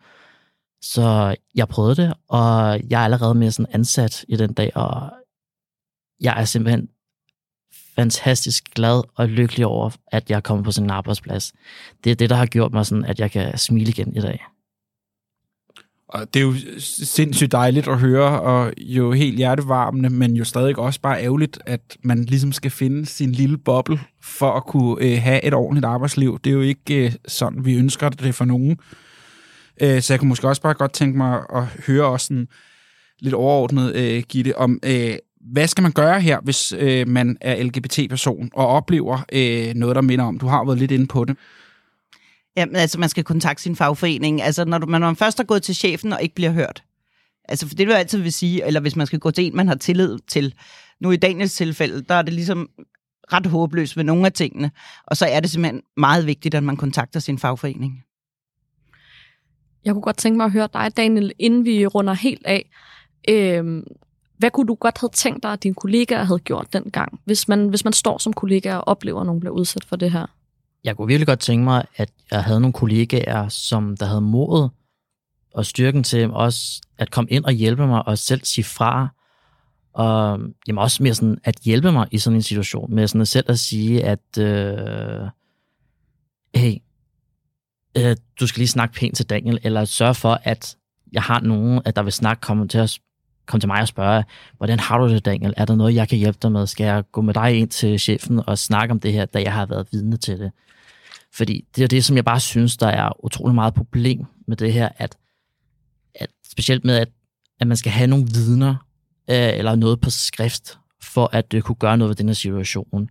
Så 0.83 1.37
jeg 1.55 1.69
prøvede 1.69 1.97
det, 1.97 2.15
og 2.29 2.81
jeg 2.91 3.01
er 3.01 3.05
allerede 3.05 3.35
mere 3.35 3.51
sådan 3.51 3.75
ansat 3.75 4.25
i 4.29 4.37
den 4.37 4.53
dag, 4.53 4.77
og 4.77 5.11
jeg 6.21 6.41
er 6.41 6.45
simpelthen 6.45 6.89
fantastisk 7.97 8.75
glad 8.75 9.03
og 9.15 9.29
lykkelig 9.29 9.67
over, 9.67 9.91
at 10.07 10.31
jeg 10.31 10.37
er 10.37 10.41
kommet 10.41 10.65
på 10.65 10.73
sådan 10.73 10.87
en 10.87 10.91
arbejdsplads. 10.91 11.53
Det 12.05 12.11
er 12.11 12.15
det, 12.15 12.31
der 12.31 12.37
har 12.37 12.47
gjort 12.47 12.73
mig 12.73 12.87
sådan, 12.87 13.05
at 13.05 13.21
jeg 13.21 13.31
kan 13.31 13.59
smile 13.59 13.89
igen 13.89 14.17
i 14.17 14.21
dag. 14.21 14.45
Og 16.09 16.35
det 16.35 16.41
er 16.41 16.45
jo 16.45 16.55
sindssygt 16.79 17.53
dejligt 17.53 17.89
at 17.89 17.99
høre, 17.99 18.41
og 18.41 18.73
jo 18.79 19.13
helt 19.13 19.37
hjertevarmende, 19.37 20.11
men 20.11 20.37
jo 20.37 20.45
stadig 20.45 20.79
også 20.79 21.01
bare 21.01 21.23
ærgerligt, 21.23 21.59
at 21.67 21.97
man 22.03 22.25
ligesom 22.25 22.53
skal 22.53 22.71
finde 22.71 23.07
sin 23.07 23.33
lille 23.33 23.59
boble 23.59 24.01
for 24.23 24.53
at 24.53 24.67
kunne 24.67 25.05
øh, 25.05 25.23
have 25.23 25.45
et 25.45 25.55
ordentligt 25.55 25.85
arbejdsliv. 25.85 26.41
Det 26.45 26.51
er 26.51 26.55
jo 26.55 26.61
ikke 26.61 27.07
øh, 27.07 27.13
sådan, 27.29 27.65
vi 27.65 27.75
ønsker 27.75 28.09
det 28.09 28.35
for 28.35 28.45
nogen. 28.45 28.79
Øh, 29.81 30.03
så 30.03 30.13
jeg 30.13 30.21
kunne 30.21 30.29
måske 30.29 30.49
også 30.49 30.63
bare 30.63 30.75
godt 30.75 30.93
tænke 30.93 31.19
mig 31.19 31.43
at 31.55 31.65
høre 31.87 32.05
også 32.05 32.27
sådan 32.27 32.49
lidt 33.21 33.35
overordnet, 33.35 33.97
øh, 33.97 34.23
Gitte, 34.29 34.59
om 34.59 34.79
øh, 34.85 35.17
hvad 35.41 35.69
skal 35.69 35.83
man 35.83 35.93
gøre 35.93 36.21
her, 36.21 36.41
hvis 36.41 36.73
øh, 36.79 37.09
man 37.09 37.37
er 37.41 37.63
LGBT-person 37.63 38.51
og 38.55 38.67
oplever 38.67 39.25
øh, 39.33 39.75
noget, 39.75 39.97
der 39.97 40.03
minder 40.03 40.25
om, 40.25 40.39
du 40.39 40.47
har 40.47 40.65
været 40.65 40.79
lidt 40.79 40.91
inde 40.91 41.07
på 41.07 41.25
det. 41.25 41.37
Jamen, 42.57 42.77
altså, 42.77 42.99
man 42.99 43.09
skal 43.09 43.25
kontakte 43.25 43.63
sin 43.63 43.77
fagforening. 43.77 44.43
Altså, 44.43 44.65
når, 44.65 44.79
du, 44.79 44.87
når 44.87 44.99
man 44.99 45.17
først 45.17 45.39
har 45.39 45.45
gået 45.45 45.63
til 45.63 45.75
chefen 45.75 46.13
og 46.13 46.23
ikke 46.23 46.35
bliver 46.35 46.51
hørt. 46.51 46.83
Altså, 47.45 47.69
for 47.69 47.75
det 47.75 47.87
vil 47.87 47.93
altid 47.93 48.19
vil 48.19 48.33
sige, 48.33 48.67
eller 48.67 48.81
hvis 48.81 48.97
man 48.97 49.07
skal 49.07 49.19
gå 49.19 49.31
til 49.31 49.45
en, 49.45 49.57
man 49.57 49.69
har 49.69 49.75
tillid 49.75 50.19
til. 50.29 50.55
Nu 51.01 51.11
i 51.11 51.17
Daniels 51.17 51.55
tilfælde, 51.55 52.03
der 52.09 52.15
er 52.15 52.23
det 52.23 52.35
ligesom 52.35 52.69
ret 53.33 53.47
håbløst 53.47 53.97
med 53.97 54.05
nogle 54.05 54.27
af 54.27 54.33
tingene. 54.33 54.71
Og 55.07 55.17
så 55.17 55.27
er 55.27 55.41
det 55.41 55.51
simpelthen 55.51 55.83
meget 55.97 56.27
vigtigt, 56.27 56.55
at 56.55 56.65
man 56.65 56.77
kontakter 56.77 57.21
sin 57.21 57.39
fagforening. 57.39 58.05
Jeg 59.85 59.95
kunne 59.95 60.03
godt 60.03 60.17
tænke 60.17 60.37
mig 60.37 60.45
at 60.45 60.53
høre 60.53 60.69
dig, 60.73 60.97
Daniel, 60.97 61.33
inden 61.39 61.65
vi 61.65 61.87
runder 61.87 62.15
helt 62.15 62.47
af. 62.47 62.71
Øh, 63.29 63.83
hvad 64.39 64.51
kunne 64.51 64.67
du 64.67 64.75
godt 64.75 64.99
have 65.01 65.11
tænkt 65.13 65.43
dig, 65.43 65.53
at 65.53 65.63
dine 65.63 65.75
kollegaer 65.75 66.25
havde 66.25 66.39
gjort 66.39 66.73
dengang, 66.73 67.21
hvis 67.25 67.49
man, 67.49 67.69
hvis 67.69 67.85
man 67.85 67.93
står 67.93 68.19
som 68.19 68.33
kollega 68.33 68.77
og 68.77 68.89
oplever, 68.89 69.21
at 69.21 69.27
nogen 69.27 69.41
bliver 69.41 69.55
udsat 69.55 69.85
for 69.85 69.97
det 69.97 70.11
her? 70.11 70.27
Jeg 70.85 70.97
kunne 70.97 71.07
virkelig 71.07 71.27
godt 71.27 71.41
tænke 71.41 71.65
mig, 71.65 71.85
at 71.97 72.11
jeg 72.31 72.45
havde 72.45 72.61
nogle 72.61 72.73
kollegaer, 72.73 73.49
som 73.49 73.97
der 73.97 74.07
havde 74.07 74.21
modet 74.21 74.71
og 75.55 75.67
styrken 75.67 76.03
til 76.03 76.31
også 76.31 76.83
at 76.99 77.11
komme 77.11 77.31
ind 77.31 77.45
og 77.45 77.53
hjælpe 77.53 77.87
mig 77.87 78.07
og 78.07 78.19
selv 78.19 78.45
sige 78.45 78.65
fra. 78.65 79.09
Og 79.93 80.41
jamen 80.69 80.79
også 80.79 81.03
mere 81.03 81.15
sådan 81.15 81.39
at 81.45 81.57
hjælpe 81.65 81.93
mig 81.93 82.09
i 82.11 82.19
sådan 82.19 82.37
en 82.37 82.43
situation, 82.43 82.95
med 82.95 83.09
sådan 83.09 83.21
at 83.21 83.29
selv 83.29 83.51
at 83.51 83.59
sige, 83.59 84.05
at 84.05 84.39
øh, 84.39 85.29
hey, 86.55 86.75
øh, 87.97 88.17
du 88.41 88.47
skal 88.47 88.61
lige 88.61 88.69
snakke 88.69 88.95
pænt 88.95 89.17
til 89.17 89.31
Daniel, 89.31 89.59
eller 89.63 89.85
sørge 89.85 90.15
for, 90.15 90.41
at 90.45 90.77
jeg 91.13 91.23
har 91.23 91.41
nogen, 91.41 91.81
at 91.85 91.97
der 91.97 92.03
vil 92.03 92.13
snakke, 92.13 92.41
komme 92.41 92.69
til, 92.69 92.79
at, 92.79 92.99
komme 93.47 93.61
til 93.61 93.69
mig 93.69 93.81
og 93.81 93.89
spørge, 93.89 94.25
hvordan 94.57 94.81
har 94.81 94.99
du 94.99 95.09
det, 95.09 95.25
Daniel? 95.25 95.55
Er 95.57 95.65
der 95.65 95.75
noget, 95.75 95.95
jeg 95.95 96.09
kan 96.09 96.19
hjælpe 96.19 96.39
dig 96.43 96.53
med? 96.53 96.67
Skal 96.67 96.85
jeg 96.85 97.05
gå 97.13 97.21
med 97.21 97.35
dig 97.35 97.59
ind 97.59 97.69
til 97.69 98.01
chefen 98.01 98.43
og 98.47 98.59
snakke 98.59 98.93
om 98.93 99.01
det 99.01 99.13
her, 99.13 99.25
da 99.25 99.43
jeg 99.43 99.53
har 99.53 99.67
været 99.67 99.89
vidne 99.93 100.17
til 100.17 100.39
det? 100.39 100.53
Fordi 101.35 101.65
det 101.77 101.85
er 101.85 101.89
det, 101.89 102.05
som 102.05 102.17
jeg 102.17 102.25
bare 102.25 102.41
synes, 102.41 102.77
der 102.77 102.87
er 102.87 103.25
utrolig 103.25 103.55
meget 103.55 103.75
problem 103.75 104.25
med 104.49 104.57
det 104.57 104.73
her, 104.73 104.89
at, 104.97 105.17
at 106.15 106.29
specielt 106.51 106.85
med, 106.85 106.97
at, 106.97 107.09
at 107.61 107.67
man 107.67 107.77
skal 107.77 107.93
have 107.93 108.07
nogle 108.07 108.27
vidner, 108.35 108.75
øh, 109.31 109.59
eller 109.59 109.75
noget 109.75 110.01
på 110.01 110.11
skrift, 110.11 110.79
for 111.03 111.31
at 111.33 111.53
det 111.53 111.65
kunne 111.65 111.77
gøre 111.77 111.99
noget 111.99 112.09
ved 112.09 112.17
den 112.17 112.29
her 112.29 112.35
situation. 112.35 113.11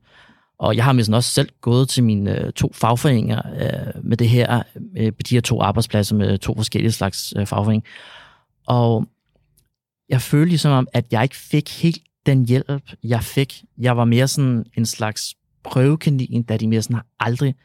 Og 0.61 0.75
jeg 0.75 0.83
har 0.83 0.93
sådan 0.93 1.13
også 1.13 1.31
selv 1.31 1.49
gået 1.61 1.89
til 1.89 2.03
mine 2.03 2.39
øh, 2.39 2.53
to 2.53 2.71
fagforeninger 2.73 3.41
øh, 3.61 4.05
med 4.05 4.17
det 4.17 4.29
her, 4.29 4.63
øh, 4.97 5.11
de 5.29 5.35
her 5.35 5.41
to 5.41 5.61
arbejdspladser 5.61 6.15
med 6.15 6.37
to 6.37 6.55
forskellige 6.55 6.91
slags 6.91 7.33
øh, 7.37 7.45
fagforeninger. 7.45 7.89
Og 8.67 9.05
jeg 10.09 10.21
følte 10.21 10.49
ligesom 10.49 10.71
om, 10.71 10.87
at 10.93 11.05
jeg 11.11 11.23
ikke 11.23 11.35
fik 11.35 11.81
helt 11.81 12.01
den 12.25 12.45
hjælp, 12.45 12.91
jeg 13.03 13.23
fik. 13.23 13.63
Jeg 13.77 13.97
var 13.97 14.05
mere 14.05 14.27
sådan 14.27 14.65
en 14.77 14.85
slags 14.85 15.35
prøvekanin, 15.63 16.43
da 16.43 16.57
de 16.57 16.67
mere 16.67 16.81
sådan 16.81 17.01
aldrig 17.19 17.55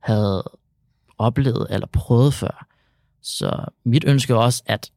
havde 0.00 0.42
oplevet 1.18 1.66
eller 1.70 1.86
prøvet 1.86 2.34
før. 2.34 2.66
Så 3.22 3.64
mit 3.84 4.04
ønske 4.06 4.32
er 4.32 4.36
også, 4.36 4.62
at 4.66 4.90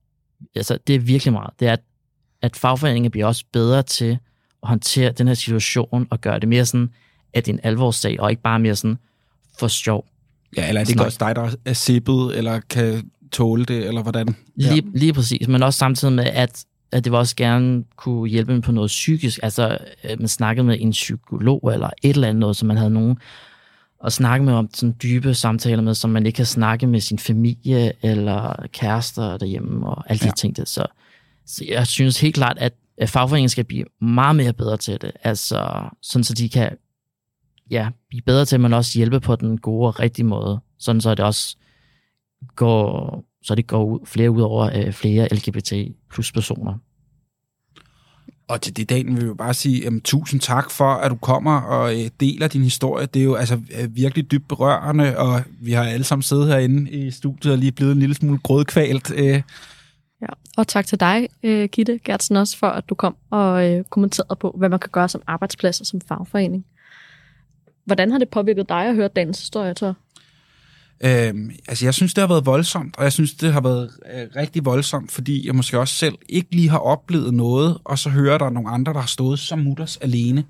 altså, 0.55 0.77
det 0.87 0.95
er 0.95 0.99
virkelig 0.99 1.33
meget, 1.33 1.49
det 1.59 1.67
er, 1.67 1.73
at, 1.73 1.81
at 2.41 2.55
fagforeningen 2.55 3.11
bliver 3.11 3.25
også 3.25 3.45
bedre 3.51 3.83
til 3.83 4.19
at 4.63 4.69
håndtere 4.69 5.11
den 5.11 5.27
her 5.27 5.33
situation 5.33 6.07
og 6.09 6.21
gøre 6.21 6.39
det 6.39 6.49
mere 6.49 6.65
sådan, 6.65 6.89
at 7.33 7.45
det 7.45 7.51
er 7.51 7.55
en 7.55 7.59
alvorssag, 7.63 8.19
og 8.19 8.29
ikke 8.29 8.41
bare 8.41 8.59
mere 8.59 8.75
sådan 8.75 8.97
for 9.59 9.67
sjov. 9.67 10.05
Ja, 10.57 10.67
eller 10.67 10.81
er 10.81 10.85
det 10.85 10.91
ikke 10.91 11.05
også 11.05 11.17
dig, 11.19 11.35
der 11.35 11.55
er 11.65 11.73
sippet, 11.73 12.37
eller 12.37 12.59
kan 12.59 13.09
tåle 13.31 13.65
det, 13.65 13.87
eller 13.87 14.01
hvordan? 14.01 14.35
Ja. 14.59 14.73
Lige, 14.73 14.91
lige 14.93 15.13
præcis, 15.13 15.47
men 15.47 15.63
også 15.63 15.77
samtidig 15.77 16.13
med, 16.13 16.25
at, 16.25 16.65
at 16.91 17.03
det 17.03 17.11
vil 17.11 17.19
også 17.19 17.35
gerne 17.35 17.83
kunne 17.95 18.29
hjælpe 18.29 18.53
dem 18.53 18.61
på 18.61 18.71
noget 18.71 18.87
psykisk. 18.87 19.39
Altså, 19.43 19.77
man 20.19 20.27
snakkede 20.27 20.67
med 20.67 20.77
en 20.79 20.91
psykolog, 20.91 21.71
eller 21.73 21.89
et 22.03 22.09
eller 22.09 22.27
andet 22.27 22.39
noget, 22.39 22.55
så 22.55 22.65
man 22.65 22.77
havde 22.77 22.91
nogen 22.91 23.17
at 24.05 24.13
snakke 24.13 24.45
med 24.45 24.53
om 24.53 24.69
sådan 24.73 24.95
dybe 25.03 25.33
samtaler 25.33 25.81
med, 25.81 25.93
som 25.93 26.09
man 26.09 26.25
ikke 26.25 26.35
kan 26.35 26.45
snakke 26.45 26.87
med 26.87 26.99
sin 26.99 27.19
familie 27.19 27.91
eller 28.01 28.65
kærester 28.73 29.37
derhjemme 29.37 29.87
og 29.87 30.11
alle 30.11 30.19
de 30.19 30.25
ja. 30.25 30.31
ting. 30.31 30.57
Der. 30.57 30.65
Så, 30.65 30.85
så 31.45 31.65
jeg 31.67 31.87
synes 31.87 32.19
helt 32.19 32.35
klart, 32.35 32.57
at 32.97 33.09
fagforeningen 33.09 33.49
skal 33.49 33.63
blive 33.63 33.85
meget 34.01 34.35
mere 34.35 34.53
bedre 34.53 34.77
til 34.77 35.01
det. 35.01 35.11
Altså, 35.23 35.89
sådan 36.01 36.23
så 36.23 36.33
de 36.33 36.49
kan 36.49 36.69
ja, 37.71 37.89
blive 38.10 38.21
bedre 38.21 38.45
til, 38.45 38.55
at 38.55 38.62
man 38.62 38.73
også 38.73 38.91
hjælpe 38.99 39.19
på 39.19 39.36
den 39.36 39.58
gode 39.58 39.88
og 39.88 39.99
rigtige 39.99 40.25
måde. 40.25 40.60
Sådan 40.79 41.01
så 41.01 41.15
det 41.15 41.25
også 41.25 41.58
går, 42.55 43.23
så 43.43 43.55
det 43.55 43.67
går 43.67 43.84
ud, 43.84 43.99
flere 44.05 44.32
ud 44.32 44.41
over 44.41 44.69
øh, 44.75 44.93
flere 44.93 45.27
LGBT 45.32 45.73
plus 46.10 46.32
personer. 46.32 46.73
Og 48.49 48.62
til 48.62 48.77
det, 48.77 48.89
dagen 48.89 49.17
vil 49.17 49.29
vi 49.29 49.34
bare 49.34 49.53
sige 49.53 49.84
jamen, 49.84 50.01
tusind 50.01 50.41
tak 50.41 50.71
for, 50.71 50.93
at 50.93 51.12
du 51.12 51.15
kommer 51.15 51.62
og 51.62 51.99
øh, 51.99 52.10
deler 52.19 52.47
din 52.47 52.63
historie. 52.63 53.05
Det 53.05 53.19
er 53.19 53.23
jo 53.23 53.36
altså 53.36 53.62
øh, 53.82 53.95
virkelig 53.95 54.32
dybt 54.32 54.47
berørende, 54.47 55.17
og 55.17 55.41
vi 55.62 55.71
har 55.71 55.84
alle 55.84 56.03
sammen 56.03 56.23
siddet 56.23 56.47
herinde 56.47 56.91
i 56.91 57.12
studiet 57.12 57.53
og 57.53 57.58
lige 57.58 57.71
blevet 57.71 57.91
en 57.91 57.99
lille 57.99 58.15
smule 58.15 58.39
grødkvalt. 58.43 59.12
Øh. 59.15 59.41
Ja, 60.21 60.27
og 60.58 60.67
tak 60.67 60.86
til 60.86 60.99
dig, 60.99 61.27
øh, 61.43 61.69
Gitte 61.69 61.99
Gertsen, 62.03 62.36
også 62.36 62.58
for, 62.58 62.67
at 62.67 62.89
du 62.89 62.95
kom 62.95 63.15
og 63.29 63.69
øh, 63.69 63.84
kommenterede 63.84 64.36
på, 64.39 64.55
hvad 64.58 64.69
man 64.69 64.79
kan 64.79 64.89
gøre 64.91 65.10
som 65.10 65.21
arbejdsplads 65.27 65.82
og 65.82 65.86
som 65.86 66.01
fagforening. 66.01 66.65
Hvordan 67.89 68.12
har 68.12 68.19
det 68.19 68.30
påvirket 68.30 68.69
dig 68.69 68.86
at 68.86 68.95
høre 68.95 69.08
dagens 69.08 69.39
historie, 69.39 69.73
så? 69.78 69.93
Øhm, 71.04 71.52
altså, 71.67 71.86
jeg 71.86 71.93
synes, 71.93 72.13
det 72.13 72.21
har 72.21 72.28
været 72.28 72.45
voldsomt, 72.45 72.97
og 72.97 73.04
jeg 73.04 73.13
synes, 73.13 73.34
det 73.34 73.54
har 73.54 73.62
været 73.62 73.89
øh, 74.13 74.28
rigtig 74.36 74.65
voldsomt, 74.65 75.12
fordi 75.12 75.47
jeg 75.47 75.56
måske 75.56 75.80
også 75.80 75.95
selv 75.95 76.15
ikke 76.30 76.56
lige 76.56 76.69
har 76.69 76.78
oplevet 76.78 77.34
noget, 77.34 77.78
og 77.84 77.99
så 77.99 78.10
hører 78.10 78.38
der 78.38 78.49
nogle 78.49 78.69
andre, 78.69 78.93
der 78.93 78.99
har 78.99 79.08
stået 79.08 79.39
som 79.39 79.60
mutters 79.60 79.97
alene 79.97 80.43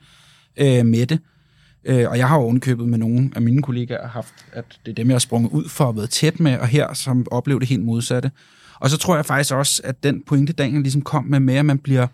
øh, 0.57 0.85
med 0.85 1.05
det. 1.05 1.19
Øh, 1.85 2.09
og 2.09 2.17
jeg 2.17 2.27
har 2.27 2.35
jo 2.35 2.43
ovenkøbet 2.43 2.87
med 2.87 2.97
nogle 2.97 3.31
af 3.35 3.41
mine 3.41 3.61
kollegaer 3.61 4.07
haft, 4.07 4.33
at 4.53 4.65
det 4.85 4.91
er 4.91 4.95
dem, 4.95 5.07
jeg 5.07 5.13
har 5.13 5.19
sprunget 5.19 5.51
ud 5.51 5.69
for 5.69 5.89
at 5.89 5.95
være 5.95 6.07
tæt 6.07 6.39
med, 6.39 6.57
og 6.57 6.67
her 6.67 6.93
som 6.93 7.27
oplevede 7.31 7.59
det 7.59 7.69
helt 7.69 7.83
modsatte. 7.83 8.31
Og 8.79 8.89
så 8.89 8.97
tror 8.97 9.15
jeg 9.15 9.25
faktisk 9.25 9.53
også, 9.53 9.81
at 9.83 10.03
den 10.03 10.23
pointe, 10.27 10.53
Daniel 10.53 10.81
ligesom 10.81 11.01
kom 11.01 11.23
med, 11.25 11.39
med 11.39 11.55
at 11.55 11.65
man 11.65 11.77
bliver 11.77 12.07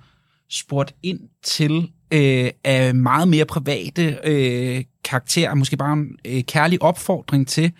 spurgt 0.50 0.96
ind 1.04 1.20
til 1.44 1.92
øh, 2.12 2.50
af 2.64 2.96
meget 2.96 3.28
mere 3.28 3.46
private 3.46 4.18
øh, 4.24 4.84
karakter, 5.06 5.50
er 5.50 5.54
måske 5.54 5.78
bare 5.78 5.94
en 5.94 6.18
øh, 6.26 6.44
kærlig 6.44 6.82
opfordring 6.82 7.48
til, 7.48 7.72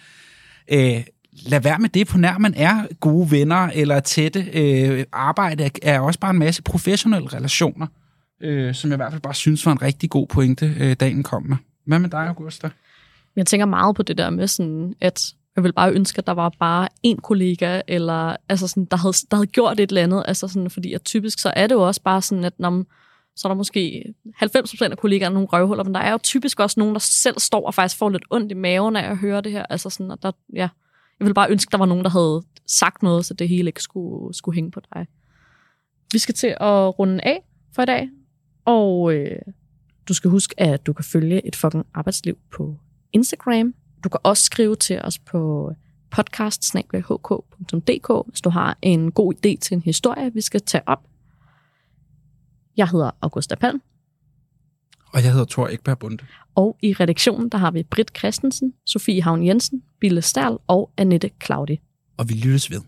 øh, 0.72 1.04
lad 1.32 1.62
være 1.62 1.80
med 1.80 1.90
det, 1.90 2.08
på 2.08 2.18
nær 2.18 2.38
man 2.38 2.54
er 2.58 2.88
gode 3.00 3.32
venner 3.32 3.70
eller 3.74 4.00
tætte. 4.00 4.48
Øh, 4.54 5.06
arbejde 5.12 5.70
er 5.82 6.00
også 6.00 6.20
bare 6.20 6.32
en 6.32 6.40
masse 6.40 6.64
professionelle 6.64 7.34
relationer, 7.34 7.88
øh, 8.42 8.74
som 8.76 8.90
jeg 8.90 8.96
i 8.96 8.98
hvert 8.98 9.12
fald 9.12 9.22
bare 9.22 9.34
synes 9.34 9.66
var 9.66 9.72
en 9.72 9.82
rigtig 9.82 10.10
god 10.10 10.28
pointe, 10.28 10.76
øh, 10.80 10.96
dagen 11.00 11.24
kom 11.24 11.44
med. 11.44 11.58
Hvad 11.88 12.00
med 12.00 12.10
dig, 12.10 12.28
Augusta? 12.28 12.70
Jeg 13.36 13.46
tænker 13.46 13.66
meget 13.66 13.96
på 13.96 14.04
det 14.04 14.18
der 14.18 14.30
med 14.30 14.48
sådan, 14.48 14.94
at 15.02 15.34
jeg 15.56 15.64
vil 15.64 15.74
bare 15.74 15.92
ønske, 15.92 16.20
at 16.20 16.28
der 16.28 16.34
var 16.34 16.52
bare 16.60 16.88
en 17.04 17.18
kollega, 17.18 17.82
eller 17.88 18.36
altså 18.50 18.68
sådan, 18.68 18.86
der, 18.86 18.98
havde, 18.98 19.14
der 19.32 19.38
havde 19.38 19.48
gjort 19.48 19.80
et 19.80 19.90
eller 19.90 20.04
andet. 20.04 20.24
Altså 20.28 20.48
sådan, 20.48 20.70
fordi 20.70 20.94
at 20.94 21.04
typisk 21.04 21.40
så 21.40 21.54
er 21.56 21.68
det 21.68 21.76
jo 21.76 21.88
også 21.88 22.02
bare 22.02 22.22
sådan, 22.22 22.44
at 22.44 22.54
når 22.60 22.86
så 23.36 23.48
er 23.48 23.50
der 23.50 23.56
måske 23.56 24.04
90% 24.44 24.92
af 24.92 24.98
kollegaerne 24.98 25.34
nogle 25.34 25.48
røvhuller, 25.48 25.84
men 25.84 25.94
der 25.94 26.00
er 26.00 26.12
jo 26.12 26.18
typisk 26.18 26.60
også 26.60 26.80
nogen, 26.80 26.96
der 26.96 27.00
selv 27.00 27.40
står 27.40 27.66
og 27.66 27.74
faktisk 27.74 27.98
får 27.98 28.10
lidt 28.10 28.24
ondt 28.30 28.52
i 28.52 28.56
maven 28.56 28.96
af 28.96 29.10
at 29.10 29.18
høre 29.18 29.42
det 29.42 29.52
her. 29.52 29.66
Altså 29.70 29.90
sådan, 29.90 30.12
at 30.12 30.24
der, 30.24 30.32
ja, 30.54 30.70
jeg 31.20 31.28
vil 31.28 31.34
bare 31.34 31.52
ønske, 31.52 31.72
der 31.72 31.78
var 31.78 31.86
nogen, 31.86 32.04
der 32.04 32.10
havde 32.10 32.44
sagt 32.68 33.04
noget, 33.04 33.26
så 33.26 33.34
det 33.34 33.50
hele 33.50 33.70
ikke 33.70 33.82
skulle, 33.82 34.34
skulle 34.34 34.56
hænge 34.56 34.72
på 34.72 34.82
dig. 34.94 35.08
Vi 36.12 36.20
skal 36.20 36.36
til 36.36 36.48
at 36.48 37.00
runde 37.00 37.24
af 37.24 37.44
for 37.76 37.82
i 37.82 37.86
dag, 37.86 38.10
og 38.66 39.14
øh, 39.14 39.38
du 40.08 40.14
skal 40.14 40.30
huske, 40.30 40.60
at 40.60 40.86
du 40.86 40.94
kan 40.94 41.06
følge 41.06 41.48
et 41.48 41.56
fucking 41.56 41.86
arbejdsliv 41.94 42.38
på 42.52 42.78
Instagram. 43.14 43.74
Du 44.04 44.10
kan 44.10 44.20
også 44.24 44.44
skrive 44.44 44.76
til 44.76 45.02
os 45.02 45.20
på 45.20 45.72
podcast 46.12 46.76
hvis 48.28 48.42
du 48.42 48.50
har 48.50 48.78
en 48.82 49.12
god 49.12 49.34
idé 49.34 49.58
til 49.62 49.76
en 49.76 49.82
historie, 49.82 50.34
vi 50.34 50.42
skal 50.42 50.62
tage 50.62 50.88
op. 50.88 51.04
Jeg 52.78 52.88
hedder 52.88 53.12
Augusta 53.22 53.56
Palm. 53.56 53.82
Og 55.14 55.24
jeg 55.24 55.32
hedder 55.32 55.46
Thor 55.46 55.68
Ekberg 55.68 56.00
Bunde. 56.00 56.24
Og 56.56 56.78
i 56.82 56.94
redaktionen, 56.94 57.50
der 57.50 57.58
har 57.58 57.72
vi 57.72 57.84
Britt 57.84 58.18
Christensen, 58.18 58.74
Sofie 58.86 59.22
Havn 59.22 59.46
Jensen, 59.48 59.84
Bille 60.00 60.22
Stærl 60.22 60.58
og 60.68 60.92
Annette 60.98 61.32
Claudi. 61.46 61.80
Og 62.18 62.30
vi 62.30 62.34
lyttes 62.34 62.72
ved. 62.72 62.82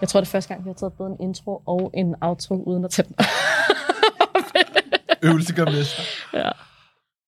Jeg 0.00 0.08
tror, 0.08 0.20
det 0.20 0.26
er 0.26 0.30
første 0.30 0.48
gang, 0.48 0.64
vi 0.64 0.68
har 0.68 0.74
taget 0.74 0.92
både 0.92 1.10
en 1.10 1.16
intro 1.20 1.62
og 1.66 1.90
en 1.94 2.14
outro 2.20 2.62
uden 2.62 2.84
at 2.84 2.90
tage 2.90 3.08
den. 3.08 3.16
Øvelse 5.22 5.54
gør 5.54 5.64
mester. 5.64 6.02
Ja. 6.34 6.50